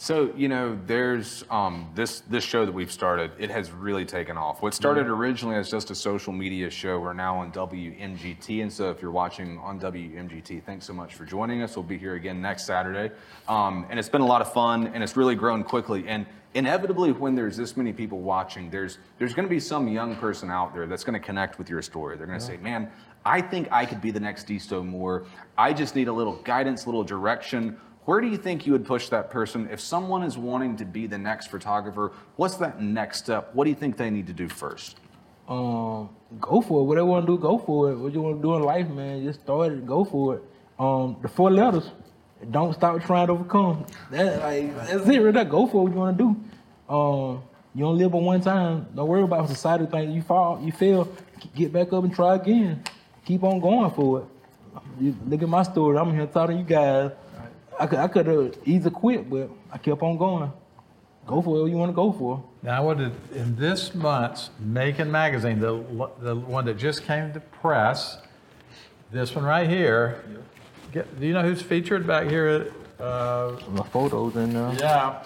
So 0.02 0.34
you 0.36 0.48
know, 0.48 0.80
there's 0.88 1.46
um, 1.52 1.88
this 1.94 2.22
this 2.22 2.44
show 2.44 2.66
that 2.66 2.72
we've 2.72 2.92
started. 2.92 3.34
It 3.38 3.52
has 3.52 3.70
really 3.70 4.04
taken 4.04 4.36
off. 4.36 4.64
What 4.64 4.74
started 4.74 5.06
originally 5.06 5.58
as 5.58 5.70
just 5.70 5.92
a 5.92 5.96
social 5.96 6.34
media 6.34 6.72
show, 6.72 7.00
we're 7.00 7.14
now 7.14 7.38
on 7.38 7.52
WMGT. 7.52 8.64
And 8.64 8.74
so, 8.74 8.90
if 8.90 9.00
you're 9.00 9.12
watching 9.12 9.60
on 9.60 9.80
WMGT, 9.80 10.64
thanks 10.64 10.88
so 10.88 10.94
much 10.94 11.14
for 11.14 11.24
joining 11.24 11.62
us. 11.62 11.76
We'll 11.76 11.84
be 11.84 12.00
here 12.00 12.16
again 12.16 12.42
next 12.42 12.66
Saturday, 12.66 13.14
um, 13.48 13.86
and 13.92 14.00
it's 14.00 14.10
been 14.10 14.22
a 14.22 14.26
lot 14.26 14.42
of 14.42 14.52
fun, 14.52 14.88
and 14.88 15.04
it's 15.04 15.16
really 15.16 15.36
grown 15.36 15.64
quickly. 15.64 16.08
And 16.08 16.26
inevitably, 16.56 17.12
when 17.12 17.36
there's 17.36 17.56
this 17.56 17.78
many 17.78 17.94
people 17.94 18.22
watching, 18.22 18.72
there's 18.72 18.98
there's 19.20 19.36
going 19.36 19.46
to 19.46 19.52
be 19.52 19.60
some 19.60 19.88
young 19.88 20.16
person 20.16 20.50
out 20.50 20.74
there 20.74 20.88
that's 20.88 21.04
going 21.04 21.14
to 21.14 21.24
connect 21.24 21.60
with 21.60 21.70
your 21.70 21.84
story. 21.84 22.18
They're 22.18 22.26
going 22.26 22.40
to 22.40 22.44
say, 22.44 22.58
"Man, 22.58 22.90
I 23.24 23.40
think 23.40 23.72
I 23.72 23.86
could 23.86 24.02
be 24.02 24.10
the 24.10 24.20
next 24.20 24.48
Disto 24.48 24.84
Moore. 24.84 25.26
I 25.60 25.74
just 25.74 25.96
need 25.96 26.08
a 26.08 26.14
little 26.14 26.38
guidance, 26.38 26.86
a 26.86 26.88
little 26.88 27.04
direction." 27.04 27.78
Where 28.12 28.20
do 28.20 28.28
you 28.28 28.36
think 28.36 28.66
you 28.66 28.74
would 28.74 28.86
push 28.86 29.08
that 29.08 29.32
person 29.32 29.70
if 29.72 29.80
someone 29.80 30.24
is 30.24 30.38
wanting 30.38 30.76
to 30.76 30.84
be 30.84 31.08
the 31.08 31.18
next 31.18 31.48
photographer? 31.48 32.12
What's 32.36 32.56
that 32.56 32.82
next 32.82 33.20
step? 33.20 33.52
What 33.54 33.64
do 33.64 33.70
you 33.70 33.76
think 33.78 33.96
they 33.96 34.10
need 34.10 34.28
to 34.28 34.34
do 34.34 34.50
first? 34.50 34.98
um, 35.48 36.10
go 36.38 36.60
for 36.60 36.82
it. 36.82 36.84
Whatever 36.84 37.06
you 37.08 37.12
want 37.14 37.26
to 37.26 37.32
do, 37.32 37.42
go 37.42 37.58
for 37.58 37.90
it. 37.90 37.96
What 37.96 38.12
you 38.12 38.22
want 38.22 38.36
to 38.36 38.42
do 38.42 38.54
in 38.56 38.64
life, 38.64 38.90
man, 38.90 39.24
just 39.24 39.40
start 39.40 39.72
it. 39.72 39.88
Go 39.88 40.04
for 40.04 40.36
it. 40.36 40.44
Um, 40.78 41.16
the 41.22 41.30
four 41.30 41.52
letters. 41.52 41.90
Don't 42.50 42.74
stop 42.74 43.02
trying 43.02 43.28
to 43.28 43.34
overcome. 43.34 43.86
That 44.10 44.40
like 44.40 44.76
that's 44.76 45.08
it. 45.08 45.20
Right. 45.22 45.50
Go 45.50 45.66
for 45.68 45.86
what 45.86 45.94
you 45.94 45.98
want 45.98 46.18
to 46.18 46.24
do. 46.26 46.94
Um, 46.94 47.44
You 47.74 47.86
don't 47.86 47.98
live 47.98 48.12
but 48.12 48.24
one 48.24 48.42
time. 48.42 48.88
Don't 48.94 49.08
worry 49.08 49.24
about 49.24 49.48
society 49.48 49.86
things. 49.86 50.14
You 50.14 50.22
fall, 50.22 50.60
you 50.62 50.74
fail, 50.74 51.08
get 51.56 51.72
back 51.72 51.94
up 51.94 52.04
and 52.04 52.14
try 52.14 52.36
again. 52.36 52.84
Keep 53.24 53.46
on 53.46 53.62
going 53.62 53.90
for 53.92 54.20
it. 54.20 54.26
You, 55.00 55.16
look 55.26 55.42
at 55.42 55.48
my 55.48 55.64
story. 55.64 55.98
I'm 55.98 56.14
here 56.14 56.28
talking 56.28 56.58
to 56.58 56.62
you 56.62 56.68
guys. 56.68 57.12
I 57.80 57.88
could, 57.88 58.00
I 58.00 58.08
could 58.08 58.28
have 58.28 58.56
easily 58.66 58.92
quit, 58.94 59.30
but 59.30 59.50
I 59.72 59.78
kept 59.78 60.02
on 60.02 60.18
going. 60.18 60.52
Go 61.28 61.42
for 61.42 61.66
it. 61.68 61.70
You 61.70 61.78
want 61.78 61.92
to 61.92 61.96
go 61.96 62.12
for? 62.12 62.44
Now, 62.64 62.78
I 62.78 62.80
wanted, 62.80 63.12
in 63.34 63.56
this 63.56 63.94
month's 63.96 64.50
Macon 64.60 65.12
Magazine, 65.12 65.60
the, 65.60 65.84
the 66.20 66.36
one 66.36 66.66
that 66.66 66.78
just 66.78 67.04
came 67.04 67.32
to 67.34 67.40
press, 67.40 68.18
this 69.12 69.36
one 69.36 69.46
right 69.46 69.70
here, 69.70 70.24
get, 70.92 71.20
do 71.20 71.26
you 71.28 71.34
know 71.34 71.44
who's 71.44 71.62
featured 71.62 72.06
back 72.08 72.28
here? 72.28 72.72
Uh, 73.00 73.58
My 73.70 73.84
photos 73.88 74.36
in 74.36 74.54
there. 74.54 74.74
yeah, 74.80 75.24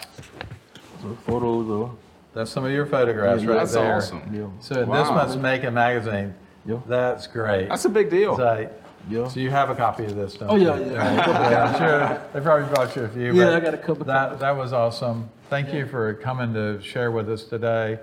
The 1.02 1.16
photos 1.26 1.70
of 1.70 1.98
that's 2.34 2.52
some 2.52 2.66
of 2.66 2.72
your 2.72 2.86
photographs 2.86 3.44
Yeah, 3.44 3.50
right 3.50 3.58
That's 3.60 3.74
there. 3.74 3.96
awesome. 3.96 4.22
yeah, 4.34 4.48
So 4.60 4.82
in 4.82 4.90
this 4.92 5.08
month's 5.10 5.36
Macon 5.38 5.74
Magazine, 5.74 6.34
Yeah. 6.66 6.80
that's 6.88 7.28
great. 7.28 7.70
That's 7.70 7.86
a 7.86 7.90
big 7.90 8.10
deal. 8.10 8.36
So, 8.36 8.70
yeah. 9.10 9.28
so 9.28 9.40
you 9.40 9.50
have 9.50 9.70
a 9.70 9.76
copy 9.76 10.06
of 10.06 10.16
this, 10.16 10.36
don't 10.36 10.50
Oh 10.50 10.56
you? 10.56 10.68
yeah, 10.68 10.80
yeah. 10.80 11.50
Yeah, 11.50 11.64
I'm 11.66 11.78
sure 11.78 12.30
they 12.34 12.42
probably 12.42 12.68
brought 12.74 12.96
you 12.96 13.04
a 13.04 13.10
few. 13.10 13.34
Yeah, 13.34 13.46
but 13.46 13.54
I 13.54 13.60
got 13.60 13.74
a 13.74 13.78
couple 13.78 14.06
That, 14.06 14.40
that 14.40 14.56
was 14.56 14.74
awesome. 14.74 15.30
Thank 15.50 15.74
you 15.74 15.86
for 15.86 16.14
coming 16.16 16.54
to 16.54 16.82
share 16.82 17.12
with 17.12 17.30
us 17.30 17.44
today. 17.44 18.00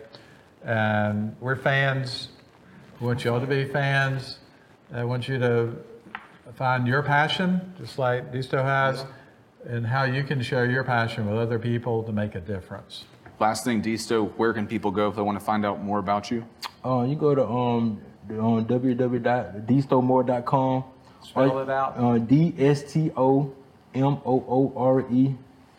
And 0.65 1.35
we're 1.41 1.57
fans. 1.57 2.29
We 3.01 3.07
want 3.07 3.25
you 3.25 3.33
all 3.35 3.41
to 3.41 3.47
be 3.47 3.65
fans. 3.65 4.39
I 4.93 5.05
want 5.05 5.27
you 5.29 5.39
to 5.39 5.73
find 6.55 6.87
your 6.87 7.03
passion, 7.03 7.75
just 7.81 7.99
like 7.99 8.31
Disto 8.33 8.63
has, 8.63 9.05
and 9.67 9.87
how 9.87 10.05
you 10.05 10.23
can 10.23 10.41
share 10.43 10.67
your 10.71 10.85
passion 10.85 11.29
with 11.29 11.39
other 11.39 11.59
people 11.59 12.03
to 12.05 12.13
make 12.13 12.35
a 12.35 12.41
difference. 12.41 13.05
Last 13.41 13.65
thing, 13.65 13.81
Disto, 13.83 14.25
where 14.37 14.53
can 14.53 14.67
people 14.69 14.91
go 14.93 15.09
if 15.09 15.17
they 15.17 15.23
want 15.23 15.39
to 15.39 15.45
find 15.45 15.67
out 15.67 15.83
more 15.83 15.99
about 15.99 16.31
you? 16.31 16.45
Uh, 16.85 17.05
you 17.09 17.17
go 17.17 17.35
to 17.35 17.45
um 17.45 18.01
the- 18.29 18.39
on 18.39 18.65
www.dstomore.com. 18.67 20.85
Spell 21.23 21.59
it 21.61 21.71
out. 21.71 21.95
Uh, 21.97 22.19
D 22.19 22.53
S 22.59 22.93
T 22.93 23.11
O 23.17 23.53
M 23.95 24.19
O 24.25 24.45
O 24.49 24.73
R 24.77 25.01
E 25.11 25.35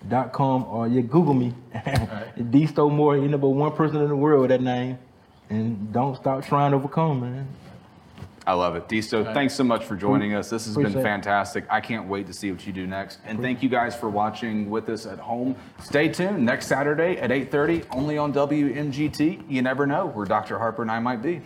dot 0.08 0.32
com 0.34 0.64
or 0.66 0.88
you 0.88 1.02
Google 1.02 1.34
me. 1.34 1.54
D 2.50 2.68
More. 2.78 3.18
You're 3.18 3.28
number 3.28 3.50
one 3.50 3.72
person 3.74 3.98
in 4.02 4.08
the 4.08 4.16
world 4.16 4.42
with 4.42 4.50
that 4.52 4.62
name, 4.62 4.98
and 5.50 5.92
don't 5.92 6.16
stop 6.16 6.46
trying 6.46 6.72
to 6.72 6.78
overcome, 6.78 7.20
man. 7.22 7.48
I 8.46 8.52
love 8.54 8.76
it. 8.76 8.90
Disto, 8.90 9.24
thanks 9.34 9.54
so 9.54 9.64
much 9.64 9.86
for 9.86 9.96
joining 9.96 10.34
us. 10.34 10.50
This 10.50 10.66
has 10.66 10.76
been 10.76 10.88
Appreciate 10.88 11.00
it. 11.00 11.04
fantastic. 11.06 11.64
I 11.70 11.80
can't 11.80 12.10
wait 12.10 12.28
to 12.28 12.34
see 12.34 12.52
what 12.52 12.68
you 12.68 12.74
do 12.74 12.86
next. 12.86 13.20
And 13.26 13.40
thank 13.42 13.64
you 13.64 13.70
guys 13.70 13.96
for 13.96 14.10
watching 14.10 14.70
with 14.70 14.90
us 14.90 15.06
at 15.06 15.18
home. 15.18 15.56
Stay 15.82 16.10
tuned 16.10 16.44
next 16.46 16.68
Saturday 16.68 17.16
at 17.18 17.32
8:30 17.32 17.86
only 17.92 18.18
on 18.18 18.34
WMGT. 18.34 19.44
You 19.50 19.62
never 19.62 19.88
know 19.88 20.08
where 20.08 20.26
Dr. 20.26 20.58
Harper 20.58 20.82
and 20.82 20.92
I 20.92 21.00
might 21.00 21.22
be. 21.22 21.42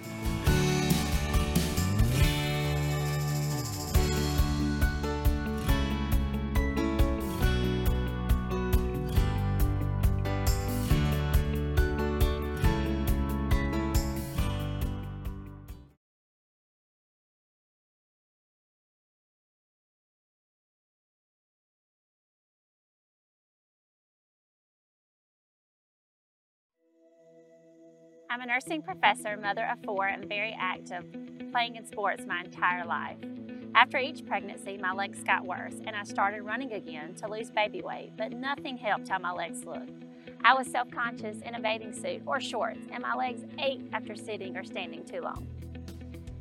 Nursing 28.48 28.82
professor, 28.82 29.36
mother 29.36 29.68
of 29.70 29.78
four, 29.84 30.08
and 30.08 30.24
very 30.24 30.56
active, 30.58 31.04
playing 31.52 31.76
in 31.76 31.86
sports 31.86 32.24
my 32.26 32.44
entire 32.46 32.86
life. 32.86 33.18
After 33.76 33.98
each 33.98 34.26
pregnancy, 34.26 34.78
my 34.78 34.94
legs 34.94 35.22
got 35.22 35.46
worse, 35.46 35.74
and 35.86 35.94
I 35.94 36.04
started 36.04 36.44
running 36.44 36.72
again 36.72 37.14
to 37.16 37.28
lose 37.28 37.52
baby 37.52 37.82
weight, 37.82 38.14
but 38.16 38.32
nothing 38.32 38.78
helped 38.78 39.10
how 39.10 39.20
my 39.20 39.34
legs 39.34 39.66
looked. 39.66 39.92
I 40.46 40.54
was 40.54 40.66
self 40.66 40.90
conscious 40.92 41.42
in 41.42 41.56
a 41.56 41.60
bathing 41.60 41.92
suit 41.92 42.22
or 42.26 42.40
shorts, 42.40 42.88
and 42.90 43.04
my 43.04 43.16
legs 43.16 43.42
ached 43.60 43.90
after 43.92 44.16
sitting 44.16 44.56
or 44.56 44.64
standing 44.64 45.04
too 45.04 45.20
long. 45.20 45.46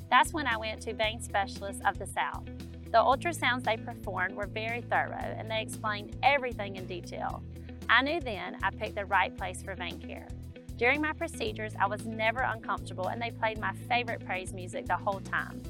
That's 0.09 0.33
when 0.33 0.47
I 0.47 0.59
went 0.59 0.83
to 0.83 0.95
Vein 0.95 1.21
Specialists 1.21 1.83
of 1.85 1.99
the 1.99 2.07
South. 2.07 2.45
The 2.85 2.99
ultrasounds 2.99 3.65
they 3.65 3.79
performed 3.79 4.37
were 4.37 4.47
very 4.47 4.83
thorough, 4.83 5.35
and 5.37 5.51
they 5.51 5.61
explained 5.61 6.17
everything 6.23 6.77
in 6.77 6.87
detail. 6.87 7.43
I 7.89 8.03
knew 8.03 8.21
then 8.21 8.59
I 8.63 8.71
picked 8.71 8.95
the 8.95 9.07
right 9.07 9.37
place 9.37 9.61
for 9.61 9.75
vein 9.75 9.99
care. 9.99 10.29
During 10.77 11.01
my 11.01 11.15
procedures, 11.15 11.73
I 11.81 11.87
was 11.87 12.05
never 12.05 12.41
uncomfortable 12.41 13.09
and 13.09 13.21
they 13.21 13.31
played 13.31 13.59
my 13.59 13.73
favorite 13.89 14.25
praise 14.27 14.53
music 14.53 14.87
the 14.87 14.97
whole 14.97 15.21
time. 15.21 15.63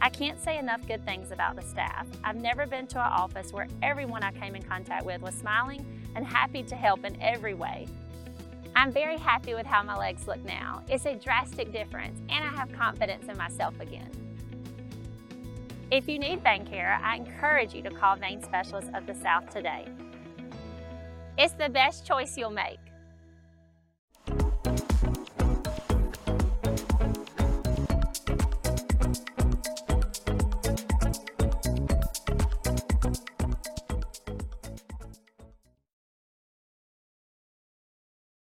I 0.00 0.08
can't 0.08 0.42
say 0.42 0.58
enough 0.58 0.86
good 0.88 1.04
things 1.04 1.32
about 1.32 1.56
the 1.56 1.62
staff. 1.62 2.06
I've 2.24 2.36
never 2.36 2.66
been 2.66 2.86
to 2.88 2.98
an 2.98 3.12
office 3.12 3.52
where 3.52 3.68
everyone 3.82 4.22
I 4.22 4.32
came 4.32 4.54
in 4.54 4.62
contact 4.62 5.04
with 5.04 5.20
was 5.20 5.34
smiling 5.34 5.84
and 6.14 6.26
happy 6.26 6.62
to 6.62 6.74
help 6.74 7.04
in 7.04 7.20
every 7.20 7.54
way. 7.54 7.86
I'm 8.74 8.90
very 8.90 9.18
happy 9.18 9.54
with 9.54 9.66
how 9.66 9.82
my 9.82 9.96
legs 9.96 10.26
look 10.26 10.42
now. 10.44 10.82
It's 10.88 11.06
a 11.06 11.14
drastic 11.14 11.70
difference 11.70 12.18
and 12.30 12.42
I 12.44 12.48
have 12.48 12.72
confidence 12.72 13.28
in 13.28 13.36
myself 13.36 13.78
again. 13.80 14.10
If 15.90 16.08
you 16.08 16.18
need 16.18 16.42
vein 16.42 16.66
care, 16.66 16.98
I 17.04 17.16
encourage 17.16 17.74
you 17.74 17.82
to 17.82 17.90
call 17.90 18.16
Vein 18.16 18.42
Specialists 18.42 18.90
of 18.94 19.06
the 19.06 19.14
South 19.14 19.50
today. 19.50 19.86
It's 21.36 21.52
the 21.52 21.68
best 21.68 22.06
choice 22.06 22.36
you'll 22.36 22.50
make. 22.50 22.83